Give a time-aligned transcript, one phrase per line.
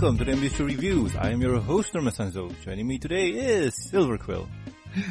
[0.00, 1.16] welcome to the MBS Reviews.
[1.16, 2.54] I am your host, Norman Sanzo.
[2.62, 4.48] Joining me today is Silver Quill.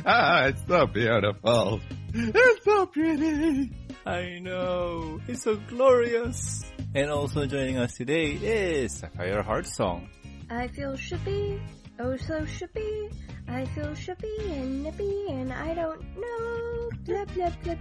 [0.05, 1.81] Ah, it's so beautiful.
[2.13, 3.69] It's so pretty.
[4.05, 6.71] I know, it's so glorious.
[6.95, 10.07] And also joining us today is Sapphire Heart Song.
[10.49, 11.59] I feel shippy,
[11.99, 13.11] oh so shippy.
[13.49, 16.89] I feel shippy and nippy and I don't know.
[17.03, 17.75] Blah blah blah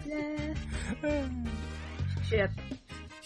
[1.02, 1.28] blah.
[2.28, 2.50] Ship.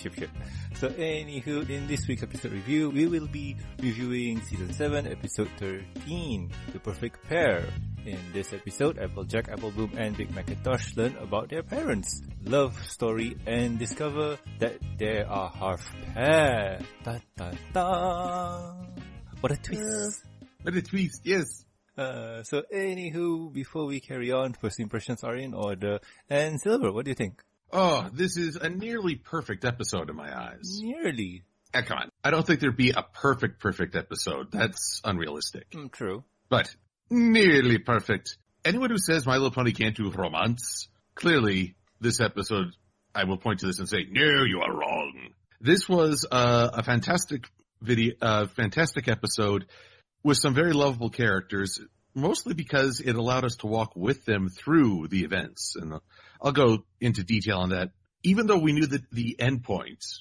[0.00, 0.30] Ship ship.
[0.76, 6.50] So anywho, in this week's episode review, we will be reviewing season 7, episode 13,
[6.72, 7.68] The Perfect Pear.
[8.06, 13.36] In this episode, Applejack, Apple Bloom, and Big McIntosh learn about their parents' love story
[13.46, 16.80] and discover that they are half pear.
[17.04, 18.72] Da da da.
[19.40, 20.24] What a twist!
[20.62, 21.66] What a twist, yes.
[21.98, 26.00] Uh, so anywho, before we carry on, first impressions are in order.
[26.30, 27.42] And Silver, what do you think?
[27.72, 30.80] Oh, this is a nearly perfect episode in my eyes.
[30.80, 31.44] Nearly.
[31.72, 32.08] Eh, come on.
[32.24, 34.50] I don't think there'd be a perfect, perfect episode.
[34.50, 35.70] That's unrealistic.
[35.70, 36.24] Mm, true.
[36.48, 36.74] But
[37.10, 38.36] nearly perfect.
[38.64, 42.74] Anyone who says My Little Pony can't do romance, clearly this episode,
[43.14, 45.28] I will point to this and say, no, you are wrong.
[45.60, 47.48] This was uh, a fantastic
[47.80, 49.66] video, uh, fantastic episode
[50.22, 51.80] with some very lovable characters,
[52.14, 55.76] mostly because it allowed us to walk with them through the events.
[55.76, 55.94] And
[56.42, 57.90] I'll go into detail on that.
[58.22, 60.18] Even though we knew that the endpoints,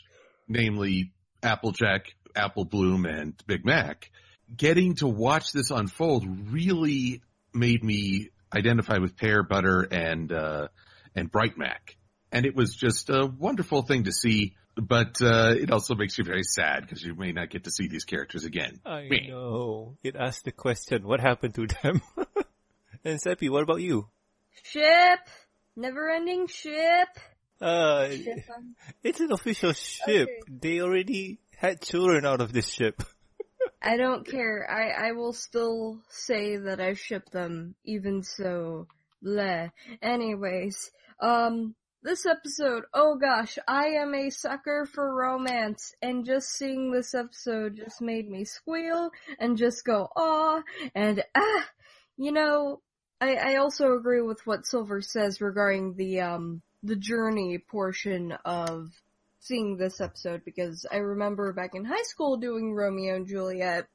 [0.48, 1.12] namely
[1.44, 4.10] Applejack, Apple Bloom, and Big Mac,
[4.56, 7.22] getting to watch this unfold really
[7.54, 10.67] made me identify with Pear Butter and uh,
[11.16, 11.98] and Bright Mac,
[12.32, 14.56] and it was just a wonderful thing to see.
[14.75, 17.88] But uh, it also makes you very sad because you may not get to see
[17.88, 18.80] these characters again.
[18.86, 19.28] I Meh.
[19.28, 19.98] know.
[20.03, 22.02] It asks the question, what happened to them?
[23.03, 24.08] and Seppi, what about you?
[24.64, 25.20] Ship.
[25.76, 27.09] Never ending ship.
[27.61, 30.30] Uh, Ship on- it's an official ship.
[30.30, 30.39] Okay.
[30.61, 33.04] They already had children out of this ship.
[33.82, 34.66] I don't care.
[34.70, 38.88] I, I will still say that I ship them, even so.
[39.23, 39.72] Bleh.
[40.02, 40.92] Anyways,
[41.22, 47.14] um, this episode, oh gosh, I am a sucker for romance, and just seeing this
[47.14, 50.61] episode just made me squeal and just go, aw,
[50.95, 51.65] and ah,
[52.17, 52.82] you know,
[53.20, 58.89] I, I also agree with what Silver says regarding the, um, the journey portion of
[59.42, 63.87] seeing this episode because I remember back in high school doing Romeo and Juliet,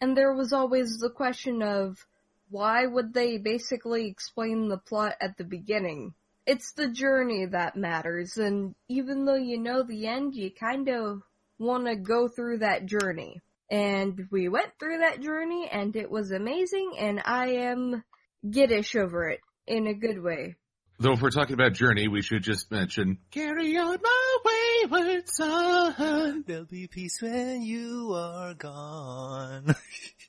[0.00, 2.06] and there was always the question of
[2.48, 6.14] why would they basically explain the plot at the beginning?
[6.46, 11.20] It's the journey that matters, and even though you know the end, you kind of
[11.58, 13.40] want to go through that journey.
[13.70, 18.02] And we went through that journey, and it was amazing, and I am
[18.48, 20.56] giddish over it in a good way.
[20.98, 26.44] Though if we're talking about Journey, we should just mention Carry on my wayward son.
[26.46, 29.74] There'll be peace when you are gone.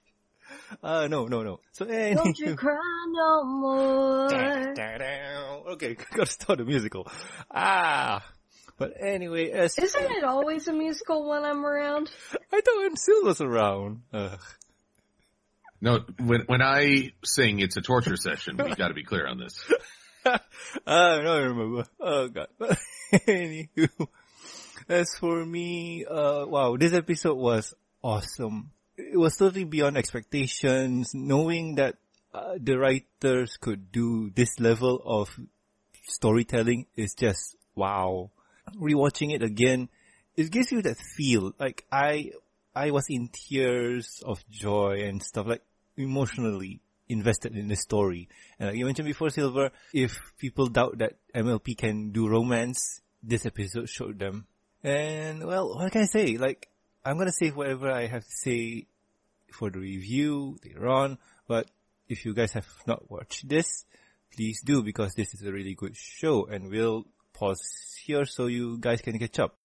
[0.83, 1.59] uh, no, no, no.
[1.71, 2.77] So hey Don't you cry
[3.09, 4.29] no more.
[5.71, 7.07] Okay, gotta start the musical.
[7.49, 8.25] Ah!
[8.77, 12.09] But anyway, as Isn't it always a musical when I'm around?
[12.51, 14.01] I thought when Silver's around.
[14.11, 14.39] Ugh.
[15.79, 18.57] No, when when I sing, it's a torture session.
[18.57, 19.63] We got to be clear on this.
[20.25, 21.85] I don't remember.
[21.99, 22.47] Oh god.
[23.13, 24.07] Anywho,
[24.87, 27.73] as for me, uh, wow, this episode was
[28.03, 28.71] awesome.
[29.11, 31.95] It was totally beyond expectations, knowing that
[32.33, 35.29] uh, the writers could do this level of
[36.03, 38.31] storytelling is just wow.
[38.75, 39.89] Rewatching it again,
[40.35, 41.53] it gives you that feel.
[41.59, 42.31] Like I,
[42.75, 45.63] I was in tears of joy and stuff like
[45.97, 48.29] emotionally invested in the story.
[48.59, 53.45] And like you mentioned before, Silver, if people doubt that MLP can do romance, this
[53.45, 54.47] episode showed them.
[54.83, 56.37] And well, what can I say?
[56.37, 56.69] Like,
[57.03, 58.87] I'm gonna save whatever I have to say
[59.51, 61.17] for the review later on,
[61.47, 61.69] but
[62.07, 63.85] if you guys have not watched this,
[64.35, 67.61] please do because this is a really good show and we'll pause
[68.05, 69.57] here so you guys can catch up.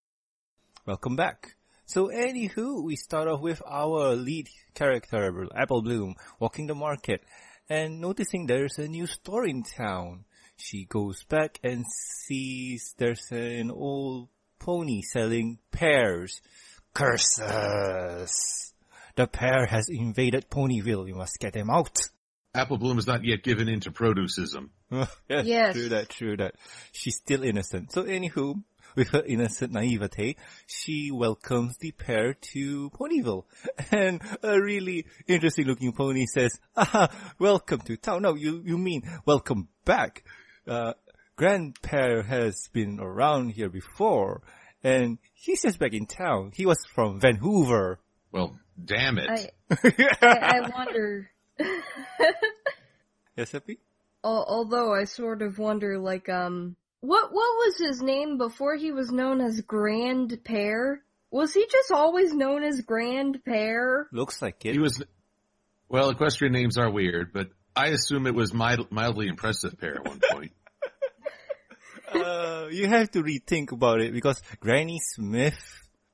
[0.86, 1.56] Welcome back.
[1.86, 7.22] So anywho, we start off with our lead character, Apple Bloom, walking the market
[7.68, 10.24] and noticing there's a new store in town.
[10.56, 11.84] She goes back and
[12.24, 14.28] sees there's an old
[14.58, 16.40] pony selling pears.
[16.94, 18.72] Curses!
[19.16, 21.08] The pair has invaded Ponyville.
[21.08, 21.98] You must get them out.
[22.54, 24.70] Apple Bloom is not yet given into producism.
[24.90, 25.74] yes, Yes.
[25.74, 26.54] true that, true that.
[26.92, 27.92] She's still innocent.
[27.92, 28.62] So anywho,
[28.94, 30.36] with her innocent naivete,
[30.66, 33.44] she welcomes the pair to Ponyville.
[33.90, 37.08] And a really interesting looking pony says, ah,
[37.38, 38.22] welcome to town.
[38.22, 40.24] No, you, you mean welcome back.
[40.66, 40.94] Uh,
[41.36, 44.42] grandpa has been around here before
[44.82, 46.52] and he's just back in town.
[46.54, 47.96] He was from Vanhoover.
[48.32, 49.30] Well, Damn it.
[49.30, 49.50] I,
[50.22, 51.30] I, I wonder.
[53.36, 53.78] yes, Happy?
[54.22, 59.12] Although I sort of wonder, like, um, what what was his name before he was
[59.12, 61.02] known as Grand Pear?
[61.30, 64.08] Was he just always known as Grand Pear?
[64.12, 64.72] Looks like it.
[64.72, 65.02] He was,
[65.88, 70.06] well, equestrian names are weird, but I assume it was mild, mildly impressive pair at
[70.06, 70.52] one point.
[72.14, 75.58] uh, you have to rethink about it because Granny Smith,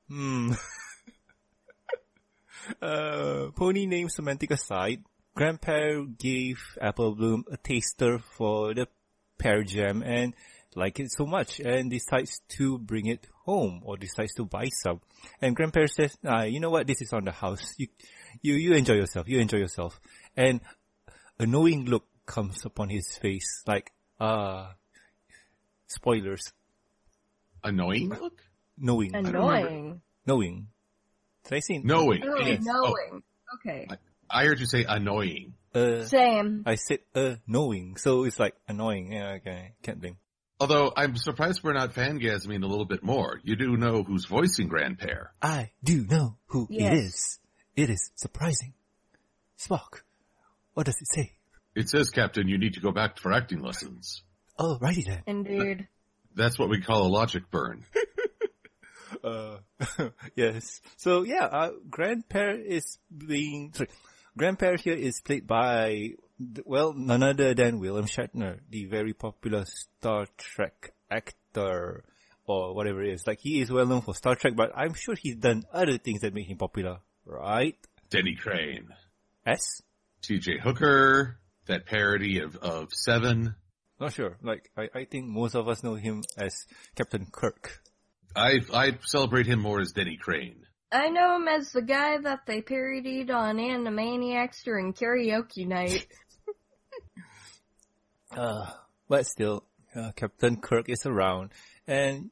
[0.08, 0.52] hmm.
[2.80, 5.02] uh, pony name semantic aside,
[5.34, 8.86] Grandpa gave Apple Bloom a taster for the
[9.38, 10.34] pear jam and
[10.74, 15.00] liked it so much and decides to bring it home or decides to buy some.
[15.40, 16.86] And Grandpa says, nah, you know what?
[16.86, 17.74] This is on the house.
[17.78, 17.88] You,
[18.40, 19.28] you, you enjoy yourself.
[19.28, 20.00] You enjoy yourself.
[20.36, 20.60] And
[21.38, 24.74] a knowing look comes upon his face like, ah,
[25.86, 26.52] spoilers.
[27.64, 28.42] Annoying look?
[28.78, 29.14] Knowing.
[29.14, 30.00] Annoying.
[30.26, 30.68] Knowing.
[31.48, 31.78] Did I say?
[31.78, 32.22] Knowing.
[32.24, 32.62] Oh, Yes.
[32.64, 33.22] knowing.
[33.54, 33.88] Okay.
[34.30, 35.54] I heard you say annoying.
[35.74, 36.62] Uh, Same.
[36.66, 37.96] I said, uh, knowing.
[37.96, 39.12] So it's like annoying.
[39.12, 39.72] Yeah, okay.
[39.82, 40.16] Can't blame.
[40.60, 43.40] Although I'm surprised we're not fangasming a little bit more.
[43.42, 45.32] You do know who's voicing Grand Pear.
[45.42, 46.92] I do know who Yes.
[46.92, 47.38] it is.
[47.74, 48.74] It is surprising.
[49.58, 50.02] Spock.
[50.74, 51.32] What does it say?
[51.74, 54.22] It says, Captain, you need to go back for acting lessons.
[54.58, 55.22] Alrighty then.
[55.26, 55.88] Indeed.
[56.34, 57.84] That's what we call a logic burn.
[59.22, 59.58] Uh,
[60.36, 60.80] yes.
[60.96, 63.88] So yeah, uh, Grandpa is being, sorry,
[64.36, 66.12] Grandpa here is played by,
[66.64, 72.04] well, none other than William Shatner, the very popular Star Trek actor,
[72.46, 73.26] or whatever it is.
[73.26, 76.22] Like, he is well known for Star Trek, but I'm sure he's done other things
[76.22, 77.76] that make him popular, right?
[78.10, 78.88] Denny Crane.
[79.46, 79.82] S?
[80.22, 81.38] TJ Hooker.
[81.66, 83.54] That parody of, of Seven.
[84.00, 84.36] Not sure.
[84.42, 86.66] Like, I, I think most of us know him as
[86.96, 87.81] Captain Kirk.
[88.34, 90.56] I, I celebrate him more as Denny Crane.
[90.90, 96.06] I know him as the guy that they parodied on Animaniacs during karaoke night.
[98.34, 98.64] Uh,
[99.10, 99.62] but still,
[99.94, 101.50] uh, Captain Kirk is around,
[101.86, 102.30] and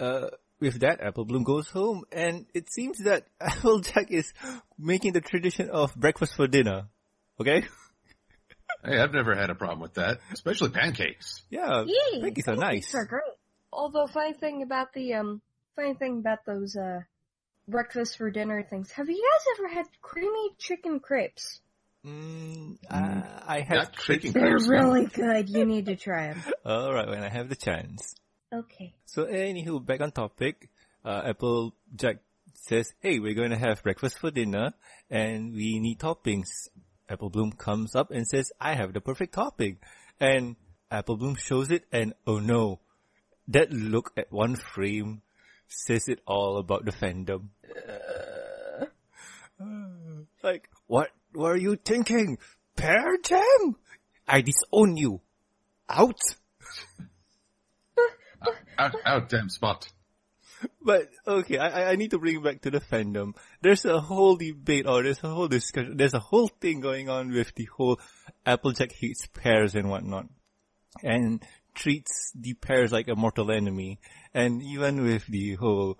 [0.00, 0.26] uh,
[0.58, 4.32] with that, Apple Bloom goes home, and it seems that Applejack is
[4.78, 6.88] making the tradition of breakfast for dinner.
[7.40, 7.64] Okay?
[8.84, 11.42] Hey, I've never had a problem with that, especially pancakes.
[11.50, 12.20] Yeah, Yee!
[12.22, 12.94] pancakes are nice.
[12.94, 13.22] are great.
[13.72, 15.40] Although funny thing about the um
[15.76, 17.00] funny thing about those uh
[17.68, 18.90] breakfast for dinner things.
[18.92, 21.60] Have you guys ever had creamy chicken crepes?
[22.04, 23.76] Mm, uh, I have.
[23.76, 25.50] Not chicken They're really good.
[25.50, 26.42] You need to try them.
[26.64, 28.14] All right, when I have the chance.
[28.52, 28.94] Okay.
[29.04, 30.70] So anywho, back on topic,
[31.04, 32.18] uh, Applejack
[32.54, 34.72] says, hey, we're going to have breakfast for dinner
[35.08, 36.48] and we need toppings.
[37.08, 39.78] Apple Bloom comes up and says, I have the perfect topping.
[40.18, 40.56] And
[40.90, 42.80] Apple Bloom shows it and oh no,
[43.50, 45.22] that look at one frame
[45.68, 47.48] says it all about the fandom.
[49.60, 52.38] Uh, like, what were you thinking?
[52.76, 53.76] Pear jam?
[54.26, 55.20] I disown you.
[55.88, 56.18] Out!
[57.98, 59.90] Uh, out, out, damn spot.
[60.82, 63.34] But okay, I I- I need to bring it back to the fandom.
[63.62, 65.96] There's a whole debate or there's a whole discussion.
[65.96, 67.98] There's a whole thing going on with the whole
[68.46, 70.26] Applejack hates pears and whatnot,
[71.02, 71.42] and
[71.80, 73.98] treats the pears like a mortal enemy.
[74.34, 75.98] And even with the whole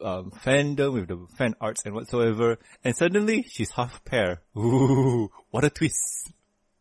[0.00, 4.42] um, fandom, with the fan arts and whatsoever, and suddenly she's half pear.
[4.56, 6.30] Ooh, what a twist!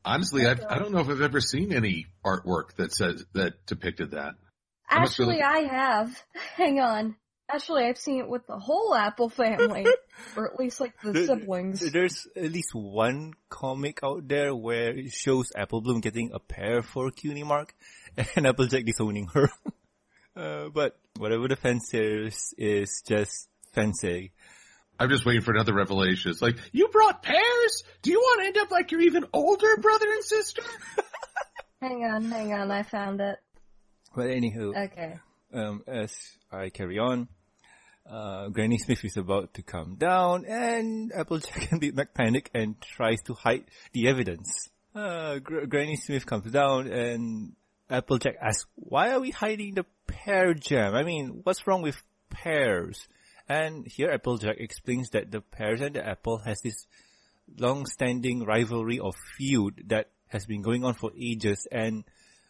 [0.04, 4.12] Honestly, I, I don't know if I've ever seen any artwork that says that depicted
[4.12, 4.34] that.
[4.90, 6.24] I Actually, looking- I have.
[6.56, 7.16] Hang on.
[7.54, 9.86] Actually, I've seen it with the whole Apple family,
[10.38, 11.82] or at least like the There- siblings.
[11.92, 16.82] There's at least one comic out there where it shows Apple Bloom getting a pear
[16.82, 17.76] for Cutie Mark
[18.36, 19.50] and Applejack disowning her.
[20.36, 24.32] uh, but whatever the fan says is just fancy.
[25.00, 26.30] I'm just waiting for another revelation.
[26.32, 27.84] It's like, you brought pears?
[28.04, 30.62] Do you want to end up like your even older brother and sister?
[31.82, 33.38] Hang on, hang on, I found it.
[34.16, 35.16] But anywho, Okay.
[35.52, 36.14] um, as
[36.52, 37.28] I carry on,
[38.08, 42.80] uh, Granny Smith is about to come down and Applejack and Big Mac panic and
[42.82, 43.64] tries to hide
[43.94, 44.70] the evidence.
[44.94, 47.54] Uh, Gr- Granny Smith comes down and
[47.92, 50.96] Applejack asks, why are we hiding the pear jam?
[50.96, 53.08] I mean, what's wrong with pears?
[53.50, 56.88] And here Applejack explains that the pears and the apple has this
[57.58, 62.06] long-standing rivalry or feud that has been going on for ages and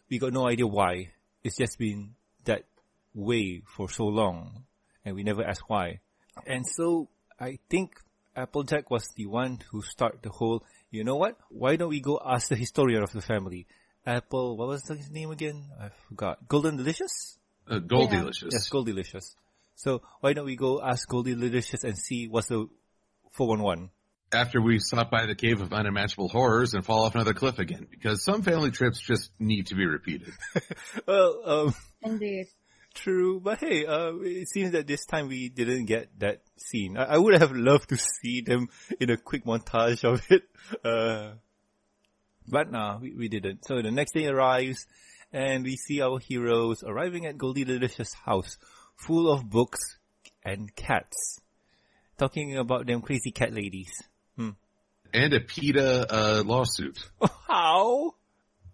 [0.08, 1.10] we got no idea why.
[1.42, 2.64] It's just been that
[3.12, 4.62] way for so long
[5.04, 5.98] and we never asked why.
[6.46, 7.08] And so
[7.40, 7.94] I think
[8.36, 11.36] Applejack was the one who started the whole, you know what?
[11.50, 13.66] Why don't we go ask the historian of the family?
[14.06, 15.64] Apple, what was his name again?
[15.80, 16.48] I forgot.
[16.48, 17.38] Golden Delicious?
[17.68, 18.20] Uh, Gold Yeah.
[18.20, 18.48] Delicious.
[18.52, 19.34] Yes, Goldilicious.
[19.76, 22.68] So why don't we go ask Goldilicious and see what's the
[23.32, 23.90] 411.
[24.34, 27.86] After we stop by the cave of unimaginable horrors and fall off another cliff again,
[27.90, 30.32] because some family trips just need to be repeated.
[31.06, 32.46] Well, um, Indeed.
[32.94, 36.96] true, but hey, uh, it seems that this time we didn't get that scene.
[36.96, 38.68] I, I would have loved to see them
[38.98, 40.42] in a quick montage of it.
[40.82, 41.32] Uh,
[42.46, 43.64] but nah, we, we didn't.
[43.66, 44.86] So the next day arrives
[45.32, 48.58] and we see our heroes arriving at Goldie Delicious house
[48.96, 49.98] full of books
[50.44, 51.40] and cats.
[52.18, 53.92] Talking about them crazy cat ladies.
[55.12, 56.98] and a PETA uh, lawsuit.
[57.48, 58.14] How?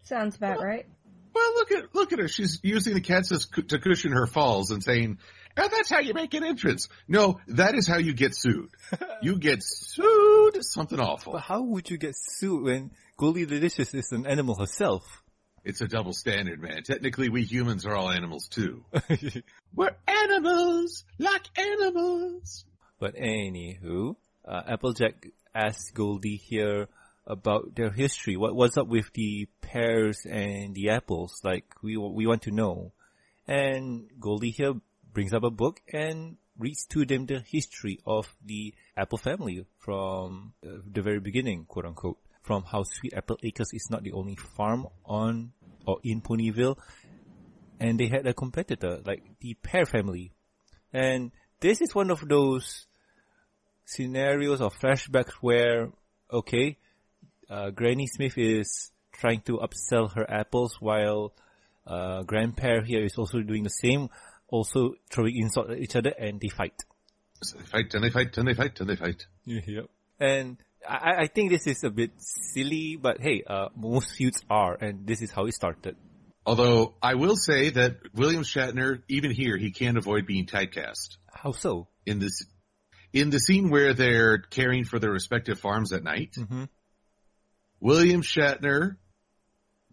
[0.05, 0.87] Sounds about right.
[1.35, 2.29] Well, look at look at her.
[2.29, 5.19] She's using the cats as, to cushion her falls and saying,
[5.57, 8.71] "Oh, that's how you make an entrance." No, that is how you get sued.
[9.23, 10.05] you get sued.
[10.61, 11.33] Something awful.
[11.35, 15.23] But how would you get sued when Goldie Delicious is an animal herself?
[15.65, 16.83] It's a double standard, man.
[16.83, 18.85] Technically, we humans are all animals too.
[19.75, 22.65] We're animals, like animals.
[22.99, 26.89] But anywho, uh, Applejack asks Goldie here
[27.27, 28.37] about their history.
[28.37, 31.41] What what's up with the pears and the apples?
[31.45, 32.93] Like we we want to know.
[33.47, 34.75] And Goldie here
[35.13, 40.53] brings up a book and reads to them the history of the apple family from
[40.67, 42.19] uh, the very beginning, quote unquote.
[42.43, 45.53] From how Sweet Apple Acres is not the only farm on
[45.87, 46.79] or in Ponyville,
[47.79, 50.33] and they had a competitor like the Pear family.
[50.93, 52.87] And this is one of those
[53.85, 55.91] scenarios or flashbacks where,
[56.33, 56.79] okay,
[57.51, 61.35] uh, Granny Smith is trying to upsell her apples while
[61.87, 64.09] uh, Grandpa here is also doing the same,
[64.49, 66.75] also throwing insults at each other and they fight.
[67.43, 69.27] So they fight and they fight and they fight and they fight.
[69.45, 69.87] Yep.
[70.21, 74.75] And I, I think this is a bit silly, but hey, uh, most suits are,
[74.75, 75.97] and this is how it started.
[76.45, 81.19] Although I will say that William Shatner, even here, he can't avoid being typecast.
[81.33, 81.89] How so?
[82.09, 82.45] in this
[83.13, 86.65] in the scene where they're caring for their respective farms at night, hmm
[87.81, 88.97] William Shatner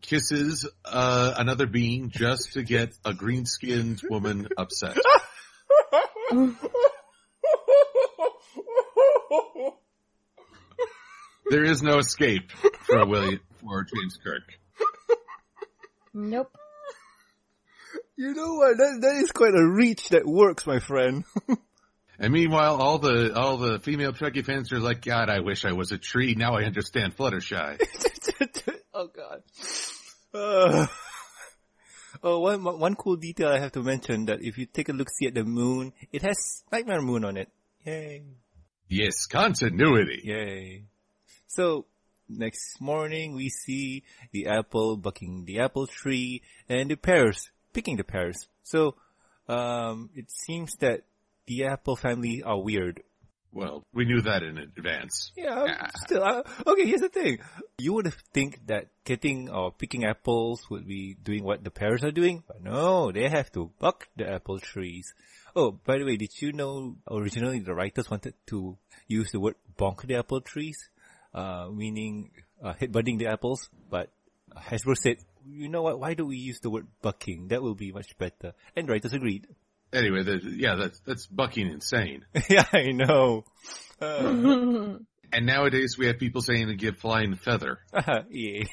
[0.01, 4.97] kisses uh, another being just to get a green-skinned woman upset.
[11.49, 14.43] There is no escape for William for James Kirk.
[16.13, 16.51] Nope.
[18.17, 18.77] You know what?
[18.77, 21.23] That, that is quite a reach that works, my friend.
[22.17, 25.73] And meanwhile, all the all the female Trekkie fans are like, "God, I wish I
[25.73, 26.33] was a tree.
[26.33, 27.77] Now I understand Fluttershy."
[28.95, 29.43] oh god.
[30.33, 30.87] Uh,
[32.23, 35.09] oh, one, one cool detail I have to mention that if you take a look
[35.09, 37.49] see at the moon, it has Nightmare Moon on it.
[37.85, 38.23] Yay.
[38.89, 40.21] yes, continuity.
[40.23, 40.83] Yay.
[41.47, 41.85] So,
[42.27, 48.03] next morning we see the apple bucking the apple tree and the pears picking the
[48.03, 48.47] pears.
[48.63, 48.95] So,
[49.47, 51.01] um, it seems that
[51.45, 53.03] the apple family are weird.
[53.55, 55.31] Well, we knew that in advance.
[55.37, 55.87] Yeah, Yeah.
[56.05, 57.39] still, uh, okay, here's the thing.
[57.77, 62.11] You would think that getting or picking apples would be doing what the pears are
[62.11, 65.13] doing, but no, they have to buck the apple trees.
[65.55, 69.55] Oh, by the way, did you know originally the writers wanted to use the word
[69.77, 70.77] bonk the apple trees,
[71.33, 72.31] uh, meaning
[72.61, 74.09] uh, headbutting the apples, but
[74.53, 77.47] Hasbro said, you know what, why do we use the word bucking?
[77.49, 78.53] That will be much better.
[78.75, 79.47] And writers agreed.
[79.95, 82.25] Anyway, the, yeah, that's that's bucking insane.
[82.49, 83.45] yeah, I know.
[84.01, 84.97] Uh,
[85.35, 87.79] And nowadays we have people saying to give flying feather.
[88.29, 88.63] yeah.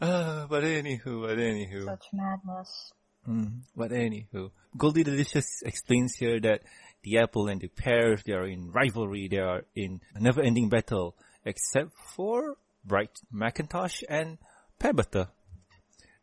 [0.00, 1.84] uh, but anywho, but anywho.
[1.84, 2.92] Such madness.
[3.28, 6.62] Mm, but anywho, Goldie Delicious explains here that
[7.02, 11.16] the apple and the pear, they are in rivalry, they are in a never-ending battle,
[11.44, 14.38] except for Bright McIntosh and
[14.78, 15.28] Pear Butter.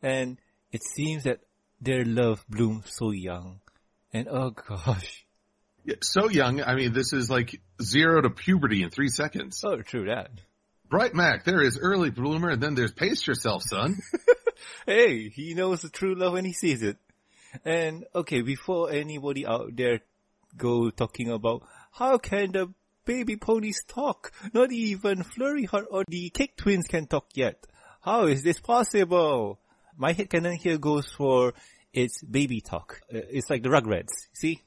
[0.02, 0.40] And
[0.72, 1.40] it seems that
[1.82, 3.60] their love blooms so young.
[4.14, 5.26] And oh gosh.
[5.86, 6.62] Yeah, so young.
[6.62, 9.64] I mean, this is like zero to puberty in three seconds.
[9.64, 10.32] Oh, true that.
[10.90, 14.00] Bright Mac, there is early bloomer, and then there's pace yourself, son.
[14.86, 16.98] hey, he knows the true love when he sees it.
[17.64, 20.02] And okay, before anybody out there
[20.58, 22.74] go talking about how can the
[23.06, 24.32] baby ponies talk?
[24.54, 27.66] Not even Flurry Heart or the Cake Twins can talk yet.
[28.02, 29.60] How is this possible?
[29.98, 31.54] My head headcanon here goes for
[31.94, 33.02] it's baby talk.
[33.14, 34.14] Uh, It's like the Rugrats.
[34.34, 34.62] See?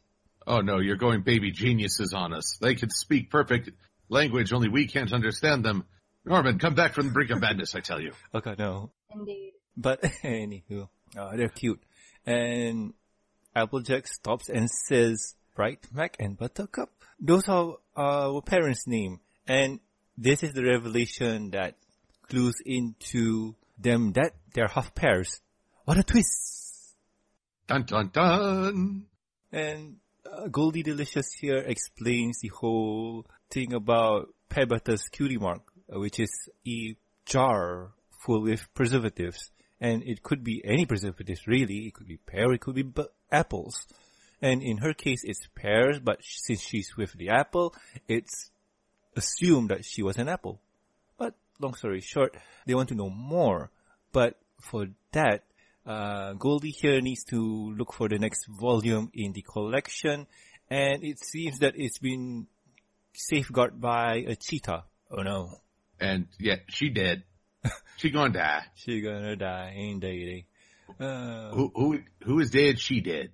[0.47, 2.57] oh no, you're going baby geniuses on us.
[2.61, 3.71] They can speak perfect
[4.09, 5.85] language, only we can't understand them.
[6.25, 8.13] Norman, come back from the brink of madness, I tell you.
[8.35, 8.91] Okay, no.
[9.13, 9.53] Indeed.
[9.77, 11.81] But anywho, uh, they're cute.
[12.27, 12.95] And
[13.55, 16.91] Applejack stops and says, Bright Mac and Buttercup.
[17.21, 19.21] Those are our parents' name.
[19.47, 19.81] And
[20.17, 21.77] this is the revelation that
[22.29, 25.41] clues into them that they're half pairs.
[25.85, 26.72] What a twist!
[27.73, 29.07] Dun dun dun.
[29.51, 29.97] And
[30.31, 36.51] uh, Goldie Delicious here explains the whole thing about butter's cutie mark, uh, which is
[36.69, 39.51] a jar full with preservatives.
[39.81, 41.87] And it could be any preservatives really.
[41.87, 43.87] It could be pear, it could be bu- apples.
[44.43, 47.75] And in her case, it's pears, but since she's with the apple,
[48.07, 48.51] it's
[49.17, 50.61] assumed that she was an apple.
[51.17, 52.37] But long story short,
[52.67, 53.71] they want to know more.
[54.13, 55.45] But for that,
[55.87, 60.27] uh, Goldie here needs to look for the next volume in the collection,
[60.71, 62.47] and it seems that it's been
[63.15, 64.85] safeguarded by a cheetah.
[65.11, 65.59] Oh no.
[66.01, 67.25] And yeah, she dead.
[67.97, 68.63] she gonna die.
[68.75, 70.47] She gonna die, ain't they?
[71.01, 72.79] Uh, Who, who, who is dead?
[72.79, 73.31] She dead.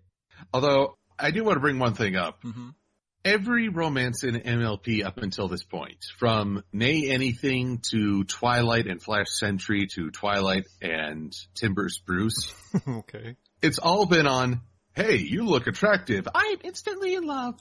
[0.53, 2.43] Although, I do want to bring one thing up.
[2.43, 2.75] mhm.
[3.29, 9.27] Every romance in MLP up until this point, from Nay Anything to Twilight and Flash
[9.29, 12.55] Sentry to Twilight and Timber Spruce,
[12.89, 13.37] okay.
[13.61, 14.63] it's all been on,
[14.95, 16.27] hey, you look attractive.
[16.35, 17.61] I am instantly in love.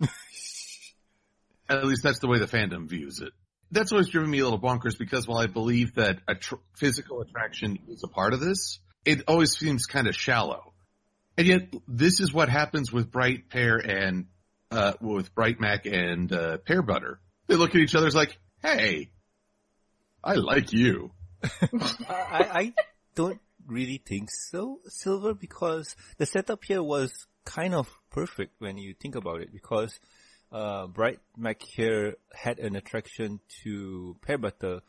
[1.70, 3.34] At least that's the way the fandom views it.
[3.70, 7.20] That's always driven me a little bonkers because while I believe that a tr- physical
[7.20, 10.72] attraction is a part of this, it always seems kind of shallow.
[11.38, 14.28] And yet, this is what happens with Bright Pear and,
[14.72, 17.20] uh, with Bright Mac and, uh, Pear Butter.
[17.48, 19.10] They look at each other as like, hey,
[20.24, 21.12] I like you.
[21.44, 22.74] I, I
[23.16, 28.94] don't really think so, Silver, because the setup here was kind of perfect when you
[28.94, 30.00] think about it, because
[30.52, 34.82] uh, Bright Mac here had an attraction to Pear Butter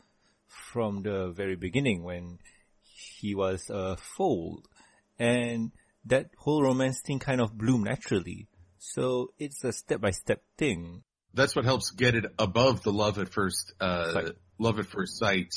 [0.47, 2.39] from the very beginning when
[2.83, 4.63] he was a foal,
[5.19, 5.73] and
[6.05, 8.49] that whole romance thing kind of bloomed naturally.
[8.81, 11.03] So it's a step-by-step thing.
[11.35, 14.33] that's what helps get it above the love at first uh Sight.
[14.59, 15.53] love at first sight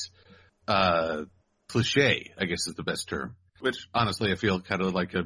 [0.67, 1.23] uh
[1.69, 5.23] cliche i guess is the best term which honestly i feel kind of like a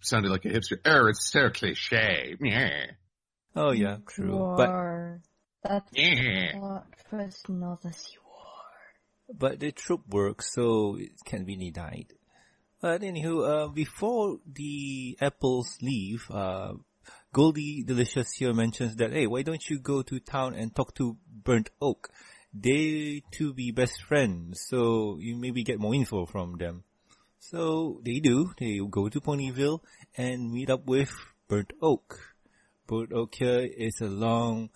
[0.00, 2.86] sounded like a hipster er it's so cliche yeah
[3.56, 4.54] Oh yeah, true.
[4.56, 5.22] But War.
[5.64, 9.34] That's yeah what first notice you are.
[9.42, 12.12] but the troop works, so it can be denied.
[12.80, 16.74] But anywho, uh, before the apples leave, uh,
[17.32, 21.16] Goldie Delicious here mentions that, hey, why don't you go to town and talk to
[21.44, 22.08] Burnt Oak?
[22.52, 26.82] They two be best friends, so you maybe get more info from them.
[27.38, 28.52] So they do.
[28.58, 29.80] They go to Ponyville
[30.16, 31.12] and meet up with
[31.46, 32.18] Burnt Oak.
[32.88, 34.70] Burnt Oak here is a long,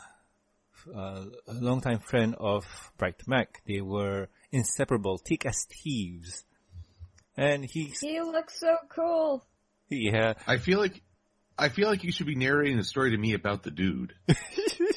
[0.95, 2.65] uh, a longtime friend of
[2.99, 3.63] Bright Mac.
[3.67, 6.45] They were inseparable, thick as thieves.
[7.37, 9.45] And he He looks so cool.
[9.91, 11.03] yeah, i feel like
[11.59, 14.15] i feel like you should be narrating a story to me about the dude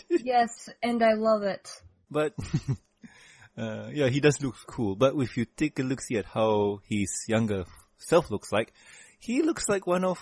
[0.10, 1.70] yes, and I love it.
[2.12, 2.34] but,
[3.58, 4.96] uh, yeah, he does look cool.
[4.96, 7.66] But if you take a look see at how his younger
[7.98, 8.74] self looks like,
[9.20, 10.20] he looks like one of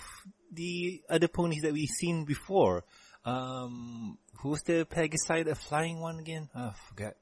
[0.52, 2.84] the other ponies that we've seen before.
[3.24, 6.50] Um, who's the Pegaside, the flying one again?
[6.56, 7.18] Oh, I forget.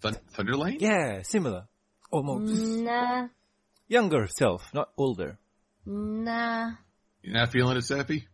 [0.00, 1.66] Thun- thunderlane Yeah, similar.
[2.10, 2.62] Almost.
[2.82, 3.28] Nah,
[3.88, 5.38] Younger self, not older.
[5.84, 6.70] nah,
[7.22, 8.26] you're not feeling it sappy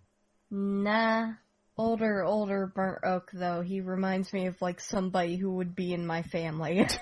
[0.52, 1.32] nah.
[1.78, 3.62] Older, older burnt oak though.
[3.62, 6.86] He reminds me of like somebody who would be in my family.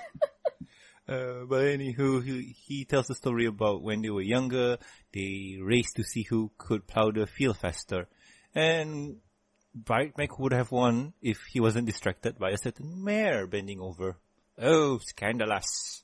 [1.09, 4.77] Uh, but anywho, he, he tells a story about when they were younger,
[5.13, 8.07] they raced to see who could plow the field faster.
[8.55, 9.17] And
[9.75, 14.15] Bright Mac would have won if he wasn't distracted by a certain mare bending over.
[14.57, 16.03] Oh, scandalous.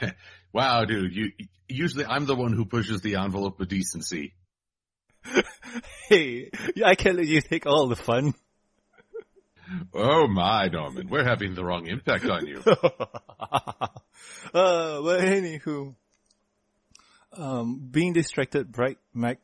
[0.52, 1.32] wow dude you
[1.68, 4.34] usually i'm the one who pushes the envelope of decency
[6.08, 6.50] Hey,
[6.84, 8.34] I can't let you take all the fun.
[9.94, 13.88] oh my norman we're having the wrong impact on you uh,
[14.52, 15.94] but anywho,
[17.32, 19.38] um, being distracted, Bright Mac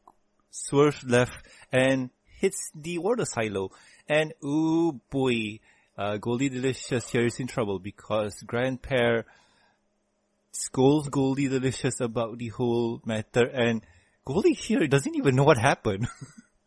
[0.51, 3.71] swerves left and hits the water silo.
[4.09, 5.61] And ooh boy,
[5.97, 9.23] uh, Goldie Delicious here is in trouble because Grandpa
[10.53, 13.83] scolds Goldie Delicious about the whole matter and
[14.24, 16.09] Goldie here doesn't even know what happened.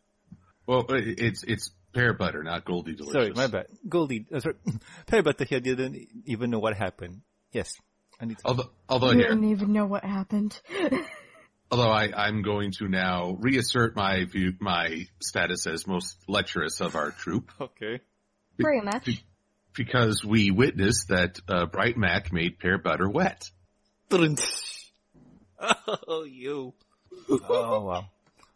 [0.66, 3.66] well it's it's pear butter not goldie delicious sorry, my bad.
[3.88, 4.56] Goldie, uh, sorry,
[5.06, 7.20] pear Butter here didn't even know what happened.
[7.52, 7.74] Yes,
[8.20, 8.46] I need to.
[8.46, 10.60] although although I here didn't even know what happened.
[11.70, 16.94] Although I, I'm going to now reassert my view, my status as most lecherous of
[16.94, 18.00] our troop, Okay.
[18.60, 19.24] Pretty much.
[19.74, 23.50] because we witnessed that uh, Bright Mac made pear butter wet.
[26.06, 26.74] oh, you.
[27.28, 28.04] Oh, wow.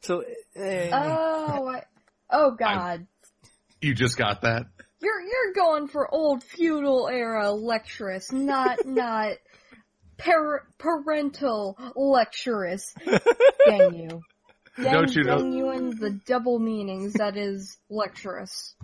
[0.00, 0.22] So,
[0.54, 1.82] eh, Oh, I,
[2.30, 3.06] oh god.
[3.80, 4.66] You just got that?
[5.00, 9.34] You're you're going for old feudal era lecturess, not not
[10.18, 12.92] par- parental lecturess.
[13.66, 14.22] Dang you.
[14.76, 18.74] Dang, Don't you know- dang you in the double meanings that is lecturess.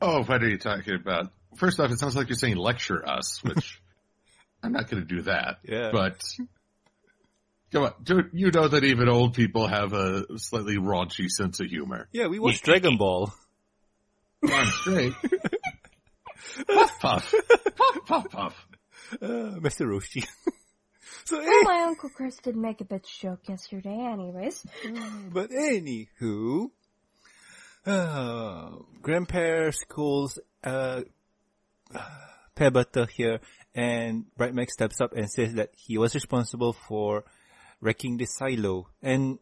[0.00, 1.32] Oh, what are you talking about?
[1.56, 3.80] first off, it sounds like you're saying lecture us, which
[4.62, 5.58] I'm not going to do that.
[5.64, 5.90] Yeah.
[5.92, 6.22] But
[7.72, 11.66] come on, dude, you know that even old people have a slightly raunchy sense of
[11.66, 12.08] humor.
[12.12, 13.32] Yeah, we watched Dragon Ball.
[14.44, 15.12] I'm straight.
[16.68, 17.34] puff puff,
[17.76, 18.66] puff puff puff.
[19.20, 19.86] Uh, Mr.
[19.86, 20.26] Roshi.
[21.24, 24.66] so, Well, eh, my Uncle Chris did make a bitch joke yesterday anyways.
[25.32, 26.70] but anywho,
[27.86, 31.02] uh, grandpa schools, uh,
[32.56, 33.40] Pebata here,
[33.74, 37.24] and Bright Mac steps up and says that he was responsible for
[37.80, 38.88] wrecking the silo.
[39.02, 39.38] And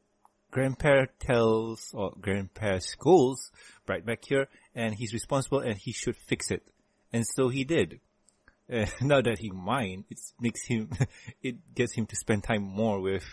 [0.51, 3.51] Grandpa tells, or Grandpa scolds
[3.89, 6.63] right back here, and he's responsible and he should fix it.
[7.13, 8.01] And so he did.
[8.73, 10.91] Uh, now that he mind, it makes him,
[11.43, 13.25] it gets him to spend time more with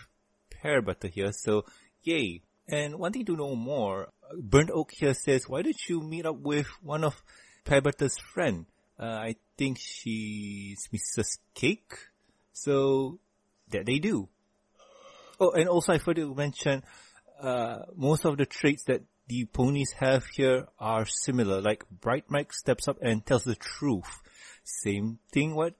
[0.50, 1.64] Pear Butter here, so
[2.02, 2.42] yay.
[2.68, 6.66] And wanting to know more, Burnt Oak here says, why don't you meet up with
[6.82, 7.22] one of
[7.64, 8.66] Pear Butter's friend?
[8.98, 11.38] Uh, I think she's Mrs.
[11.54, 11.92] Cake.
[12.52, 13.18] So,
[13.70, 14.28] that they do.
[15.42, 16.84] Oh, and also I forgot to mention,
[17.40, 21.60] uh, most of the traits that the ponies have here are similar.
[21.60, 24.22] Like Bright Mike steps up and tells the truth.
[24.62, 25.74] Same thing what,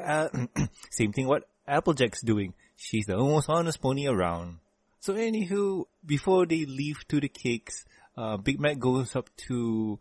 [0.00, 0.28] uh,
[0.92, 2.54] same thing what Applejack's doing.
[2.76, 4.58] She's the most honest pony around.
[5.00, 7.84] So anywho, before they leave to the cakes,
[8.16, 9.98] uh, Big Mac goes up to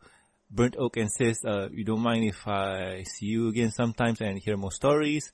[0.51, 4.37] Burnt Oak and says, uh, you don't mind if I see you again sometimes and
[4.37, 5.31] hear more stories?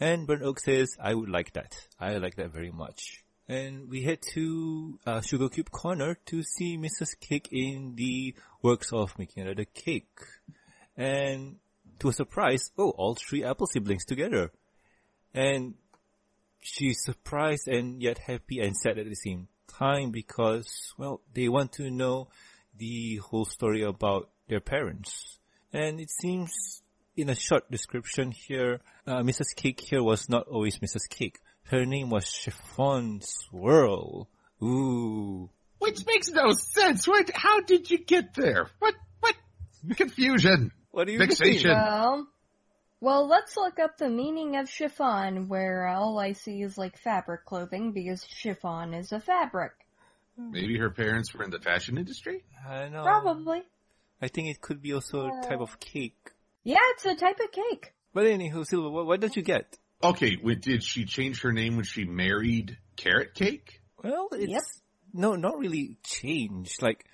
[0.00, 1.76] And Burnt Oak says, I would like that.
[2.00, 3.24] I like that very much.
[3.48, 7.18] And we head to uh, Sugar Cube Corner to see Mrs.
[7.20, 10.18] Cake in the works of making another cake.
[10.96, 11.56] And
[11.98, 14.50] to a surprise, oh, all three Apple siblings together.
[15.34, 15.74] And
[16.60, 21.72] she's surprised and yet happy and sad at the same time because, well, they want
[21.72, 22.28] to know
[22.76, 25.38] the whole story about their parents.
[25.72, 26.82] And it seems
[27.16, 29.54] in a short description here, uh, Mrs.
[29.56, 31.08] Cake here was not always Mrs.
[31.08, 31.38] Cake.
[31.64, 34.28] Her name was Chiffon Swirl.
[34.62, 35.50] Ooh.
[35.78, 37.06] Which makes no sense.
[37.06, 37.30] What?
[37.34, 38.68] How did you get there?
[38.78, 38.94] What?
[39.20, 39.34] What?
[39.96, 40.72] Confusion.
[40.90, 41.70] What do you Fixation.
[41.70, 41.78] mean?
[41.78, 42.28] Well,
[43.00, 47.44] well, let's look up the meaning of chiffon, where all I see is like fabric
[47.44, 49.72] clothing because chiffon is a fabric.
[50.36, 52.44] Maybe her parents were in the fashion industry.
[52.68, 53.02] I know.
[53.02, 53.62] Probably.
[54.22, 56.30] I think it could be also a type of cake.
[56.64, 57.92] Yeah, it's a type of cake.
[58.12, 59.76] But anywho, Silver, what, what don't you get?
[60.02, 63.80] Okay, wait, did she change her name when she married Carrot Cake?
[64.02, 64.62] Well, it's Yep.
[65.12, 66.82] no, not really changed.
[66.82, 67.04] Like,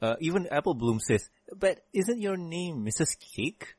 [0.00, 3.16] uh, even Apple Bloom says, but isn't your name Mrs.
[3.36, 3.74] Cake?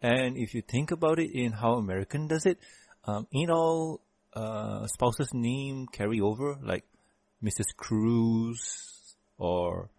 [0.00, 2.58] And if you think about it in how American does it,
[3.04, 4.00] um, ain't all,
[4.34, 6.56] uh, spouse's name carry over?
[6.62, 6.84] Like,
[7.42, 7.74] Mrs.
[7.76, 9.90] Cruz or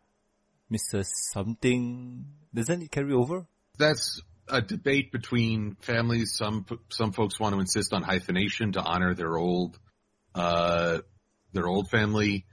[0.72, 1.08] Mrs.
[1.32, 2.26] something?
[2.54, 3.46] Doesn't it carry over?
[3.78, 6.36] That's a debate between families.
[6.36, 9.78] Some some folks want to insist on hyphenation to honor their old,
[10.36, 11.00] uh,
[11.54, 12.46] their old family,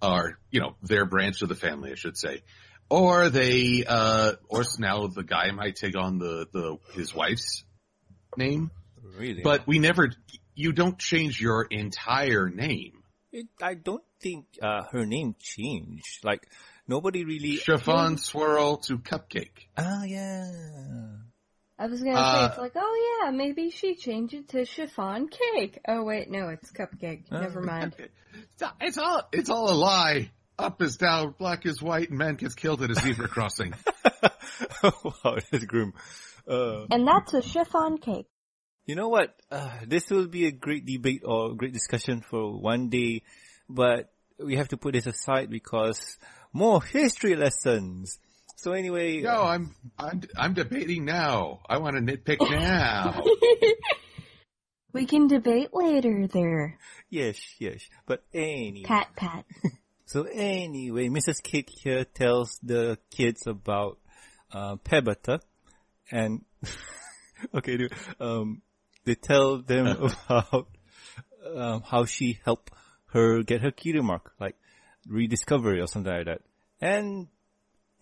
[0.00, 2.42] or you know their branch of the family, I should say.
[2.90, 7.64] Or they, uh, or now the guy might take on the the his wife's
[8.36, 8.70] name,
[9.16, 9.42] Really?
[9.42, 10.10] but we never.
[10.54, 13.02] You don't change your entire name.
[13.32, 16.22] it, I don't think, uh, her name changed.
[16.22, 16.46] Like,
[16.86, 19.70] nobody really, Chiffon swirl to cupcake.
[19.78, 20.52] ah, yeah.
[21.82, 25.28] I was gonna Uh, say, it's like, oh yeah, maybe she changed it to chiffon
[25.28, 25.80] cake.
[25.88, 27.24] Oh wait, no, it's cupcake.
[27.32, 27.40] Oh.
[27.40, 27.94] Never mind.
[27.98, 30.30] It's- It's all it's all a lie.
[30.58, 33.74] Up is down, black is white, and man gets killed at a zebra crossing.
[34.82, 35.92] wow, that's grim.
[36.48, 38.26] Uh, And that's a chiffon cake.
[38.86, 39.34] you know what?
[39.50, 43.22] Uh, this will be a great debate or great discussion for one day,
[43.68, 46.18] but we have to put this aside because
[46.52, 48.18] more history lessons.
[48.62, 51.62] So anyway, No, I'm I'm I'm debating now.
[51.68, 53.20] I want to nitpick now.
[54.92, 56.78] We can debate later there.
[57.10, 57.80] yes, yes.
[58.06, 59.44] But anyway, Pat pat.
[60.06, 61.42] so anyway, Mrs.
[61.42, 63.98] Cake here tells the kids about
[64.52, 65.40] uh, Pebata,
[66.12, 66.44] and
[67.54, 68.62] okay, dude, um,
[69.04, 69.88] they tell them
[70.28, 70.68] about
[71.52, 72.70] um, how she helped
[73.06, 74.54] her get her cutie mark, like
[75.08, 76.42] rediscovery or something like that,
[76.80, 77.26] and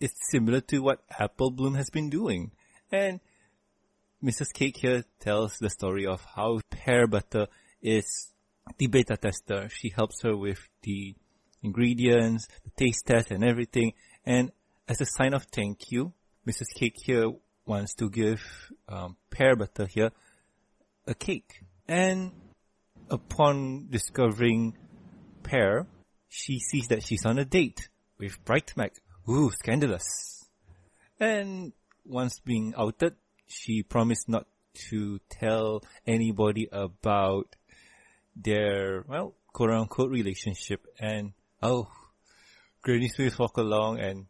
[0.01, 2.51] it's similar to what Apple Bloom has been doing,
[2.91, 3.19] and
[4.23, 4.53] Mrs.
[4.53, 7.47] Cake here tells the story of how Pear Butter
[7.81, 8.31] is
[8.77, 9.69] the beta tester.
[9.69, 11.15] She helps her with the
[11.63, 13.93] ingredients, the taste test and everything.
[14.25, 14.51] And
[14.87, 16.13] as a sign of thank you,
[16.47, 16.73] Mrs.
[16.75, 17.31] Cake here
[17.65, 18.41] wants to give
[18.87, 20.11] um, Pear Butter here
[21.07, 21.63] a cake.
[21.87, 22.31] And
[23.09, 24.77] upon discovering
[25.43, 25.87] Pear,
[26.29, 28.93] she sees that she's on a date with Bright Mac.
[29.29, 30.47] Ooh, scandalous.
[31.19, 31.73] And
[32.05, 33.15] once being outed,
[33.47, 34.47] she promised not
[34.89, 37.55] to tell anybody about
[38.35, 41.87] their, well, quote unquote relationship and, oh,
[42.81, 44.25] Granny Smith walk along and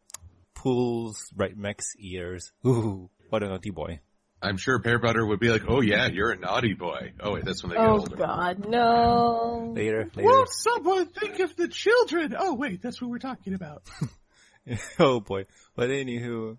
[0.53, 2.51] pulls Bright Mac's ears.
[2.65, 3.99] Ooh, what a naughty boy.
[4.41, 7.45] I'm sure Pear Butter would be like, "Oh yeah, you're a naughty boy." Oh wait,
[7.45, 8.15] that's when they get Oh older.
[8.15, 9.73] Oh god, no.
[9.75, 10.27] Later, later.
[10.27, 12.35] Won't someone think of the children?
[12.37, 13.83] Oh wait, that's what we're talking about.
[14.99, 15.45] oh boy.
[15.75, 16.57] But anywho,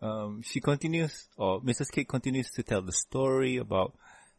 [0.00, 1.90] um, she continues, or Mrs.
[1.90, 3.94] Kate continues to tell the story about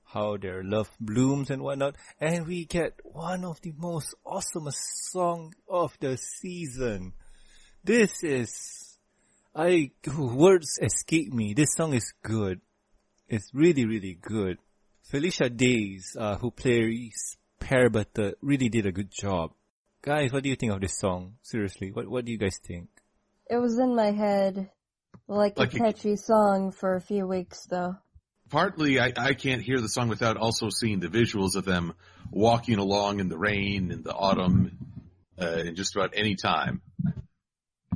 [0.05, 4.81] how their love blooms and whatnot, and we get one of the most awesomest
[5.11, 7.13] song of the season.
[7.83, 8.97] This is,
[9.55, 11.53] I, words escape me.
[11.53, 12.61] This song is good.
[13.27, 14.57] It's really, really good.
[15.03, 19.51] Felicia Days, uh, who plays Butter, really did a good job.
[20.01, 21.35] Guys, what do you think of this song?
[21.41, 22.87] Seriously, what, what do you guys think?
[23.49, 24.69] It was in my head
[25.27, 27.95] like, Like a a- catchy song for a few weeks though.
[28.49, 31.93] Partly, I, I can't hear the song without also seeing the visuals of them
[32.31, 34.75] walking along in the rain in the autumn,
[35.39, 36.81] uh, in just about any time,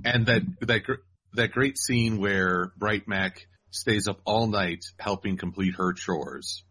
[0.06, 1.02] and that that gr-
[1.34, 6.64] that great scene where Bright Mac stays up all night helping complete her chores.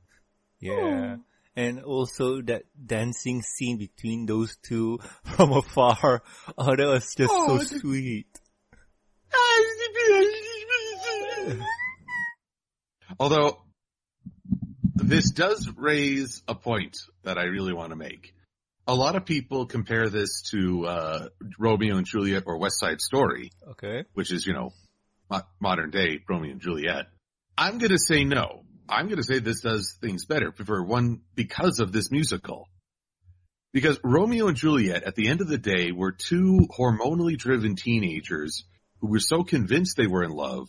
[0.60, 1.16] Yeah.
[1.54, 4.98] And also that dancing scene between those two
[5.36, 6.22] from afar.
[6.56, 8.26] Oh, that was just Oh, so sweet.
[13.18, 13.58] Although
[14.94, 18.34] this does raise a point that I really want to make.
[18.86, 23.52] A lot of people compare this to uh, Romeo and Juliet or West Side Story,
[23.72, 24.04] Okay.
[24.14, 24.72] which is you know
[25.30, 27.06] mo- modern day Romeo and Juliet.
[27.56, 28.64] I'm going to say no.
[28.88, 32.68] I'm going to say this does things better for one because of this musical.
[33.72, 38.64] Because Romeo and Juliet, at the end of the day, were two hormonally driven teenagers
[39.00, 40.68] who were so convinced they were in love,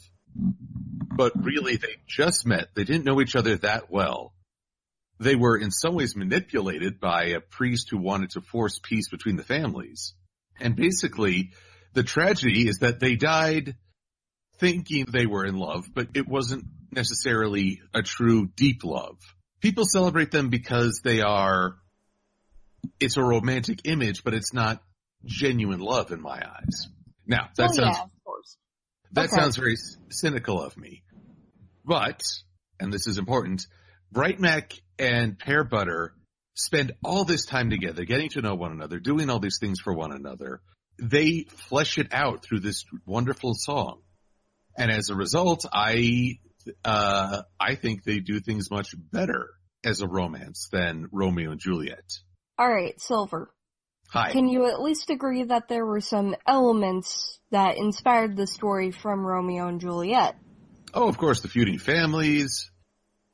[1.15, 2.69] but really they just met.
[2.76, 4.34] They didn't know each other that well.
[5.19, 9.36] They were in some ways manipulated by a priest who wanted to force peace between
[9.36, 10.13] the families.
[10.60, 11.52] And basically,
[11.93, 13.76] the tragedy is that they died
[14.60, 19.17] thinking they were in love, but it wasn't necessarily a true deep love.
[19.62, 21.75] People celebrate them because they are,
[22.99, 24.82] it's a romantic image, but it's not
[25.25, 26.88] genuine love in my eyes.
[27.25, 28.06] Now, that oh sounds yeah,
[29.13, 29.36] that Okay.
[29.36, 29.75] sounds very
[30.10, 31.03] cynical of me.
[31.86, 32.21] But,
[32.79, 33.65] and this is important,
[34.12, 36.13] Bright Mac and Pear Butter
[36.56, 39.93] spend all this time together, getting to know one another, doing all these things for
[39.93, 40.62] one another.
[40.99, 44.01] They flesh it out through this wonderful song.
[44.77, 46.39] And as a result, I,
[46.84, 49.49] uh, I think they do things much better
[49.84, 52.06] as a romance than Romeo and Juliet.
[52.60, 53.54] Alright, Silver.
[54.10, 54.32] Hi.
[54.32, 59.26] Can you at least agree that there were some elements that inspired the story from
[59.26, 60.36] Romeo and Juliet?
[60.93, 62.69] Oh, of course, the feuding families,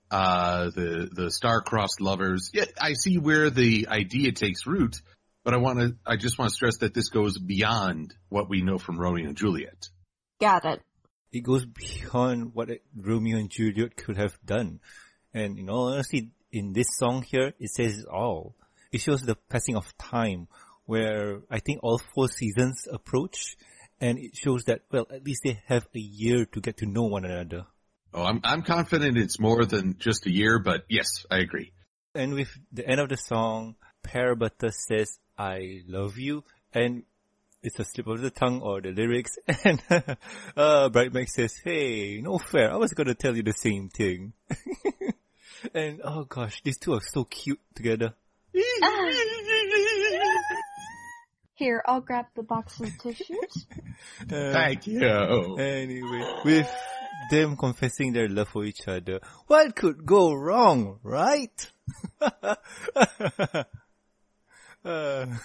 [0.10, 2.52] uh, the the star-crossed lovers.
[2.54, 5.02] Yeah, I see where the idea takes root,
[5.44, 5.98] but I want to.
[6.06, 9.36] I just want to stress that this goes beyond what we know from Romeo and
[9.36, 9.90] Juliet.
[10.40, 10.82] Got it.
[11.32, 14.80] It goes beyond what Romeo and Juliet could have done.
[15.34, 18.56] And in all honesty, in this song here, it says it all.
[18.92, 20.48] It shows the passing of time
[20.86, 23.56] where I think all four seasons approach
[24.02, 27.04] and it shows that, well, at least they have a year to get to know
[27.04, 27.66] one another.
[28.14, 31.74] Oh, I'm I'm confident it's more than just a year, but yes, I agree.
[32.16, 34.36] And with the end of the song, Pear
[34.72, 36.44] says, I love you.
[36.74, 37.04] And
[37.62, 39.38] it's a slip of the tongue or the lyrics.
[39.66, 39.82] And
[40.56, 42.72] uh, Bright Mac says, hey, no fair.
[42.72, 44.34] I was going to tell you the same thing.
[45.74, 48.14] and oh gosh, these two are so cute together.
[51.56, 53.68] Here, I'll grab the box of tissues.
[54.22, 55.06] Uh, Thank you.
[55.58, 56.74] Anyway, with
[57.30, 61.72] them confessing their love for each other, what could go wrong, right?
[64.86, 65.36] uh,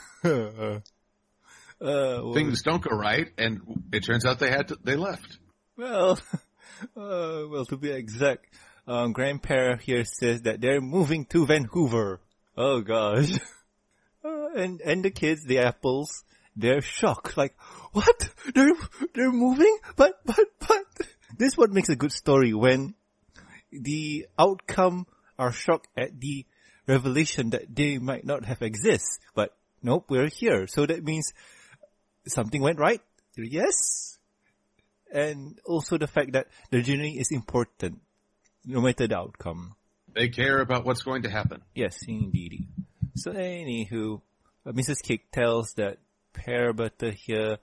[1.81, 3.61] uh, Things don't go right, and
[3.93, 5.39] it turns out they had to, they left.
[5.77, 6.19] well,
[6.97, 8.47] uh, well, to be exact,
[8.87, 12.19] um, grandpa here says that they're moving to Vanhoover.
[12.57, 13.39] Oh gosh.
[14.27, 16.25] Uh, and, and the kids, the apples,
[16.57, 17.37] they're shocked.
[17.37, 17.55] Like,
[17.93, 18.31] what?
[18.55, 18.73] They're,
[19.15, 19.77] they're moving?
[19.97, 21.07] But, but, but,
[21.37, 22.95] this is what makes a good story when
[23.71, 25.07] the outcome
[25.39, 26.47] are shocked at the
[26.87, 29.21] revelation that they might not have exist.
[29.35, 30.67] But nope, we're here.
[30.69, 31.33] So that means
[32.27, 33.01] something went right.
[33.37, 34.19] Yes.
[35.13, 38.01] And also the fact that the journey is important,
[38.65, 39.77] no matter the outcome.
[40.15, 41.63] They care about what's going to happen.
[41.75, 42.69] Yes, indeed.
[43.17, 44.21] So anywho,
[44.67, 45.03] uh, Mrs.
[45.03, 45.99] Cake tells that
[46.33, 47.59] Pear Butter here